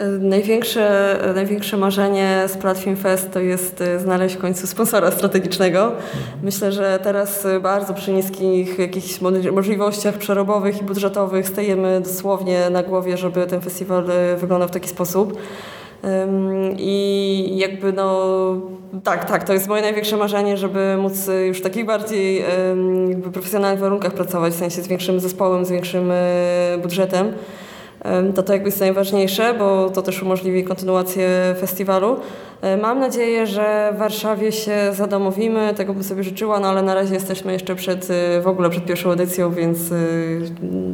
Y, 0.00 0.18
Największe, 0.18 1.18
największe 1.34 1.76
marzenie 1.76 2.44
z 2.46 2.56
Platform 2.56 2.96
Fest 2.96 3.32
to 3.32 3.40
jest 3.40 3.80
y, 3.80 3.98
znaleźć 3.98 4.34
w 4.34 4.38
końcu 4.38 4.66
sponsora 4.66 5.10
strategicznego. 5.10 5.92
Myślę, 6.42 6.72
że 6.72 6.98
teraz 7.02 7.44
y, 7.44 7.60
bardzo 7.60 7.94
przy 7.94 8.12
niskich 8.12 8.78
jakichś 8.78 9.20
mo- 9.20 9.30
możliwościach 9.52 10.14
przerobowych 10.14 10.80
i 10.80 10.84
budżetowych 10.84 11.48
stajemy 11.48 12.00
dosłownie 12.00 12.70
na 12.70 12.82
głowie, 12.82 13.16
żeby 13.16 13.46
ten 13.46 13.60
festiwal 13.60 14.04
wyglądał 14.36 14.68
w 14.68 14.72
taki 14.72 14.88
sposób. 14.88 15.38
I 16.76 17.52
jakby 17.56 17.92
no 17.92 18.32
tak, 19.04 19.24
tak, 19.24 19.44
to 19.44 19.52
jest 19.52 19.68
moje 19.68 19.82
największe 19.82 20.16
marzenie, 20.16 20.56
żeby 20.56 20.96
móc 20.96 21.12
już 21.46 21.58
w 21.58 21.62
takich 21.62 21.84
bardziej 21.86 22.44
jakby 23.08 23.30
profesjonalnych 23.30 23.80
warunkach 23.80 24.12
pracować, 24.12 24.52
w 24.52 24.56
sensie 24.56 24.82
z 24.82 24.88
większym 24.88 25.20
zespołem, 25.20 25.64
z 25.64 25.70
większym 25.70 26.12
budżetem. 26.82 27.32
To 28.34 28.42
to 28.42 28.52
jakby 28.52 28.68
jest 28.68 28.80
najważniejsze, 28.80 29.54
bo 29.58 29.90
to 29.90 30.02
też 30.02 30.22
umożliwi 30.22 30.64
kontynuację 30.64 31.28
festiwalu. 31.60 32.16
Mam 32.82 33.00
nadzieję, 33.00 33.46
że 33.46 33.92
w 33.94 33.98
Warszawie 33.98 34.52
się 34.52 34.76
zadomowimy, 34.92 35.74
tego 35.74 35.94
bym 35.94 36.02
sobie 36.02 36.22
życzyła, 36.22 36.60
no 36.60 36.68
ale 36.68 36.82
na 36.82 36.94
razie 36.94 37.14
jesteśmy 37.14 37.52
jeszcze 37.52 37.74
przed, 37.74 38.10
y, 38.10 38.42
w 38.42 38.46
ogóle 38.46 38.70
przed 38.70 38.84
pierwszą 38.84 39.10
edycją, 39.10 39.54
więc 39.54 39.92
y, 39.92 40.40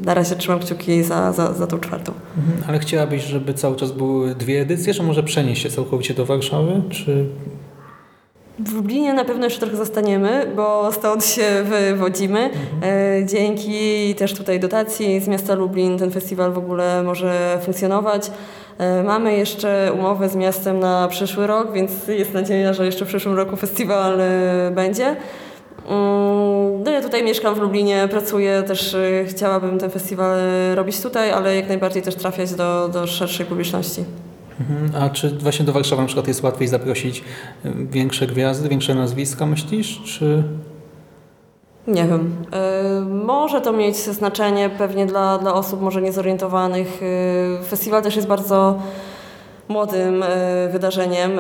na 0.05 0.14
razie 0.14 0.37
trzymam 0.37 0.61
kciuki 0.61 1.03
za, 1.03 1.33
za, 1.33 1.53
za 1.53 1.66
tą 1.66 1.79
czwartą. 1.79 2.12
Mhm. 2.37 2.68
Ale 2.68 2.79
chciałabyś, 2.79 3.23
żeby 3.23 3.55
cały 3.55 3.77
czas 3.77 3.92
były 3.92 4.35
dwie 4.35 4.61
edycje, 4.61 4.94
czy 4.94 5.03
może 5.03 5.23
przenieść 5.23 5.62
się 5.62 5.71
całkowicie 5.71 6.14
do 6.14 6.27
Warszawy? 6.27 6.83
Czy 6.90 7.27
W 8.59 8.75
Lublinie 8.75 9.14
na 9.14 9.25
pewno 9.25 9.44
jeszcze 9.44 9.61
trochę 9.61 9.77
zostaniemy, 9.77 10.53
bo 10.57 10.92
stąd 10.92 11.25
się 11.25 11.42
wywodzimy. 11.64 12.51
E, 12.83 13.27
Dzięki 13.27 14.14
też 14.14 14.35
tutaj 14.35 14.61
dotacji 14.61 15.21
z 15.21 15.29
miasta 15.29 15.55
Lublin 15.55 15.99
ten 15.99 16.11
festiwal 16.11 16.53
w 16.53 16.59
ogóle 16.59 17.03
może 17.03 17.59
funkcjonować. 17.62 18.31
E, 18.79 19.03
Mamy 19.03 19.37
jeszcze 19.37 19.92
umowę 19.99 20.29
z 20.29 20.37
miastem 20.37 20.81
na 20.81 21.09
przyszły 21.09 21.47
rok, 21.47 21.73
więc 21.73 22.09
jest 22.09 22.35
nadzieja, 22.35 22.73
że 22.73 22.87
jeszcze 22.87 23.05
w 23.05 23.09
przyszłym 23.09 23.37
roku 23.37 23.57
festiwal 23.57 24.21
e, 24.21 24.71
będzie. 24.75 25.07
Mm, 25.07 26.83
No 26.85 26.90
ja 26.90 27.03
tutaj 27.03 27.25
mieszkam 27.25 27.55
w 27.55 27.59
Lublinie, 27.59 28.09
pracuję, 28.11 28.62
też 28.62 28.97
chciałabym 29.27 29.79
ten 29.79 29.90
festiwal 29.90 30.38
robić 30.75 31.01
tutaj, 31.01 31.31
ale 31.31 31.57
jak 31.57 31.68
najbardziej 31.68 32.03
też 32.03 32.14
trafiać 32.14 32.55
do, 32.55 32.88
do 32.88 33.07
szerszej 33.07 33.47
publiczności. 33.47 34.05
Mhm. 34.61 35.03
A 35.03 35.11
czy 35.11 35.31
właśnie 35.31 35.64
do 35.64 35.73
Warszawy 35.73 36.03
na 36.03 36.07
przykład 36.07 36.29
jest 36.29 36.42
łatwiej 36.42 36.68
zaprosić 36.68 37.25
y, 37.64 37.73
większe 37.90 38.27
gwiazdy, 38.27 38.68
większe 38.68 38.94
nazwiska, 38.94 39.47
myślisz? 39.47 40.03
Czy... 40.05 40.42
Nie 41.87 42.05
wiem. 42.05 42.37
Y, 43.03 43.07
może 43.07 43.61
to 43.61 43.73
mieć 43.73 43.97
znaczenie 43.97 44.71
pewnie 44.71 45.07
dla, 45.07 45.38
dla 45.38 45.55
osób 45.55 45.81
może 45.81 46.03
niezorientowanych. 46.03 47.03
Y, 47.03 47.64
festiwal 47.64 48.03
też 48.03 48.16
jest 48.16 48.29
bardzo 48.29 48.79
młodym 49.68 50.25
wydarzeniem. 50.73 51.31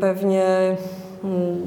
Pewnie 0.00 0.76
mm, 1.24 1.62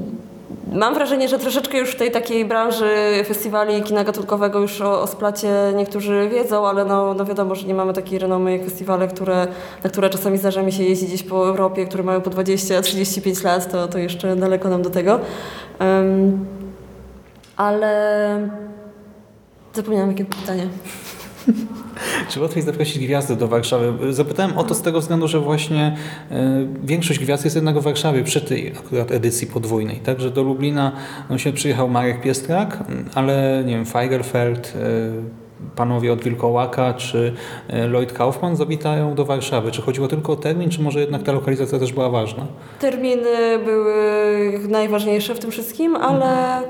mam 0.74 0.94
wrażenie, 0.94 1.28
że 1.28 1.38
troszeczkę 1.38 1.78
już 1.78 1.90
w 1.90 1.96
tej 1.96 2.10
takiej 2.10 2.44
branży 2.44 2.94
festiwali 3.26 3.82
kina 3.82 4.04
gatunkowego 4.04 4.58
już 4.58 4.80
o, 4.80 5.02
o 5.02 5.06
Splacie 5.06 5.48
niektórzy 5.76 6.28
wiedzą, 6.32 6.66
ale 6.68 6.84
no, 6.84 7.14
no 7.14 7.24
wiadomo, 7.24 7.54
że 7.54 7.66
nie 7.66 7.74
mamy 7.74 7.92
takiej 7.92 8.18
renomy 8.18 8.52
jak 8.52 8.64
festiwale, 8.64 9.08
które, 9.08 9.46
na 9.84 9.90
które 9.90 10.10
czasami 10.10 10.38
zdarza 10.38 10.62
mi 10.62 10.72
się 10.72 10.82
jeździć 10.82 11.08
gdzieś 11.08 11.22
po 11.22 11.48
Europie, 11.48 11.86
które 11.86 12.02
mają 12.02 12.20
po 12.20 12.30
20-35 12.30 13.44
lat, 13.44 13.72
to, 13.72 13.88
to 13.88 13.98
jeszcze 13.98 14.36
daleko 14.36 14.68
nam 14.68 14.82
do 14.82 14.90
tego. 14.90 15.20
Ym, 16.00 16.46
ale 17.56 18.48
zapomniałam 19.74 20.10
jakie 20.10 20.24
pytanie. 20.24 20.68
Czy 22.28 22.40
łatwiej 22.40 22.62
zaprosić 22.62 22.98
gwiazdy 22.98 23.36
do 23.36 23.48
Warszawy? 23.48 24.12
Zapytałem 24.14 24.58
o 24.58 24.64
to 24.64 24.74
z 24.74 24.82
tego 24.82 25.00
względu, 25.00 25.28
że 25.28 25.40
właśnie 25.40 25.96
y, 26.30 26.34
większość 26.84 27.20
gwiazd 27.20 27.44
jest 27.44 27.56
jednak 27.56 27.78
w 27.78 27.82
Warszawie 27.82 28.24
przy 28.24 28.40
tej 28.40 28.72
akurat 28.78 29.12
edycji 29.12 29.46
podwójnej. 29.46 29.96
Także 29.96 30.30
do 30.30 30.42
Lublina 30.42 30.92
no, 31.30 31.38
się 31.38 31.52
przyjechał 31.52 31.88
Marek 31.88 32.20
Piestrak, 32.20 32.84
ale 33.14 33.62
nie 33.66 33.74
wiem, 33.74 33.86
Feigerfeld, 33.86 34.74
y, 34.76 35.42
panowie 35.76 36.12
od 36.12 36.24
Wilkołaka 36.24 36.94
czy 36.94 37.32
y, 37.74 37.88
Lloyd 37.88 38.12
Kaufman 38.12 38.56
zawitają 38.56 39.14
do 39.14 39.24
Warszawy. 39.24 39.70
Czy 39.70 39.82
chodziło 39.82 40.08
tylko 40.08 40.32
o 40.32 40.36
termin, 40.36 40.70
czy 40.70 40.82
może 40.82 41.00
jednak 41.00 41.22
ta 41.22 41.32
lokalizacja 41.32 41.78
też 41.78 41.92
była 41.92 42.10
ważna? 42.10 42.46
Terminy 42.80 43.58
były 43.64 43.94
najważniejsze 44.68 45.34
w 45.34 45.38
tym 45.38 45.50
wszystkim, 45.50 45.96
ale 45.96 46.62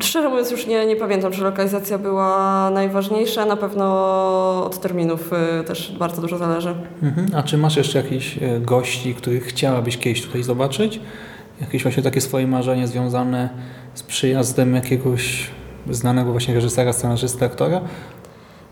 szczerze 0.00 0.28
mówiąc 0.28 0.50
już 0.50 0.66
nie, 0.66 0.86
nie 0.86 0.96
pamiętam, 0.96 1.32
czy 1.32 1.42
lokalizacja 1.42 1.98
była 1.98 2.70
najważniejsza. 2.70 3.46
Na 3.46 3.56
pewno 3.56 3.84
od 4.66 4.80
terminów 4.80 5.32
y, 5.60 5.64
też 5.64 5.96
bardzo 5.98 6.22
dużo 6.22 6.38
zależy. 6.38 6.74
Mhm. 7.02 7.28
A 7.34 7.42
czy 7.42 7.58
masz 7.58 7.76
jeszcze 7.76 7.98
jakichś 7.98 8.38
e, 8.42 8.60
gości, 8.60 9.14
których 9.14 9.44
chciałabyś 9.44 9.98
kiedyś 9.98 10.22
tutaj 10.22 10.42
zobaczyć? 10.42 11.00
Jakieś 11.60 11.82
właśnie 11.82 12.02
takie 12.02 12.20
swoje 12.20 12.46
marzenie 12.46 12.86
związane 12.88 13.48
z 13.94 14.02
przyjazdem 14.02 14.74
jakiegoś 14.74 15.50
znanego 15.90 16.30
właśnie 16.30 16.54
reżysera, 16.54 16.92
scenarzysty, 16.92 17.44
aktora? 17.44 17.80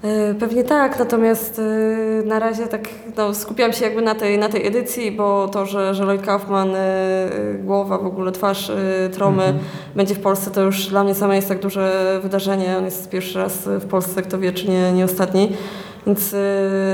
Y, 0.04 0.34
Pewnie 0.34 0.64
tak, 0.64 0.98
natomiast 0.98 1.58
y, 1.58 2.22
na 2.26 2.38
razie 2.38 2.66
tak 2.66 2.88
no, 3.16 3.34
skupiam 3.34 3.72
się 3.72 3.84
jakby 3.84 4.02
na 4.02 4.14
tej, 4.14 4.38
na 4.38 4.48
tej 4.48 4.66
edycji, 4.66 5.12
bo 5.12 5.48
to, 5.48 5.66
że, 5.66 5.94
że 5.94 6.04
Lloyd 6.04 6.22
Kaufman, 6.22 6.70
y, 6.74 6.78
głowa, 7.58 7.98
w 7.98 8.06
ogóle 8.06 8.32
twarz 8.32 8.72
Tromy 9.12 9.54
będzie 9.96 10.14
w 10.14 10.20
Polsce, 10.20 10.50
to 10.50 10.62
już 10.62 10.86
dla 10.86 11.04
mnie 11.04 11.14
same 11.14 11.36
jest 11.36 11.48
tak 11.48 11.60
duże 11.60 12.20
wydarzenie. 12.22 12.78
On 12.78 12.84
jest 12.84 13.10
pierwszy 13.10 13.38
raz 13.38 13.68
w 13.68 13.86
Polsce, 13.86 14.22
kto 14.22 14.38
wie, 14.38 14.52
czy 14.52 14.70
nie, 14.70 14.92
nie 14.92 15.04
ostatni. 15.04 15.52
Więc 16.06 16.34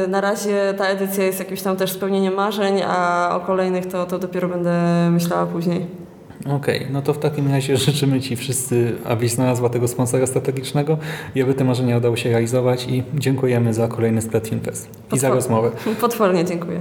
na 0.08 0.20
razie 0.20 0.74
ta 0.78 0.86
edycja 0.86 1.24
jest 1.24 1.38
jakimś 1.38 1.62
tam 1.62 1.76
też 1.76 1.92
spełnieniem 1.92 2.34
marzeń, 2.34 2.82
a 2.86 3.30
o 3.36 3.40
kolejnych 3.40 3.86
to, 3.86 4.06
to 4.06 4.18
dopiero 4.18 4.48
będę 4.48 4.72
myślała 5.10 5.46
później. 5.46 6.07
Okej, 6.46 6.86
no 6.90 7.02
to 7.02 7.14
w 7.14 7.18
takim 7.18 7.52
razie 7.52 7.76
życzymy 7.86 8.20
Ci 8.20 8.36
wszyscy, 8.36 8.96
abyś 9.04 9.30
znalazła 9.32 9.68
tego 9.68 9.88
sponsora 9.88 10.26
strategicznego 10.26 10.98
i 11.34 11.42
aby 11.42 11.54
te 11.54 11.64
marzenia 11.64 11.96
udało 11.96 12.16
się 12.16 12.30
realizować 12.30 12.86
i 12.88 13.02
dziękujemy 13.14 13.74
za 13.74 13.88
kolejny 13.88 14.22
Splat 14.22 14.48
Film 14.48 14.60
Fest 14.60 14.88
i 15.12 15.18
za 15.18 15.28
rozmowę. 15.28 15.70
Potwornie 16.00 16.44
dziękuję. 16.44 16.80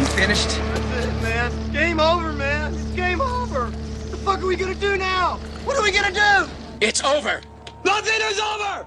You 0.00 0.06
finished? 0.06 0.48
That's 0.94 1.04
it, 1.04 1.22
man. 1.22 1.50
Game 1.72 2.00
over, 2.00 2.32
man. 2.32 2.74
It's 2.74 2.96
game 2.96 3.20
over. 3.20 3.60
What 3.60 4.10
the 4.10 4.16
fuck 4.16 4.38
are 4.42 4.46
we 4.46 4.56
gonna 4.56 4.74
do 4.74 4.96
now? 4.96 5.38
What 5.66 5.76
are 5.76 5.82
we 5.82 5.92
gonna 5.92 6.12
do? 6.12 6.50
It's 6.80 7.04
over. 7.04 7.40
Nothing 7.84 8.20
is 8.30 8.38
over! 8.38 8.86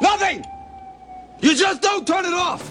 Nothing! 0.00 0.44
You 1.40 1.54
just 1.54 1.82
don't 1.82 2.06
turn 2.06 2.24
it 2.24 2.32
off! 2.32 2.62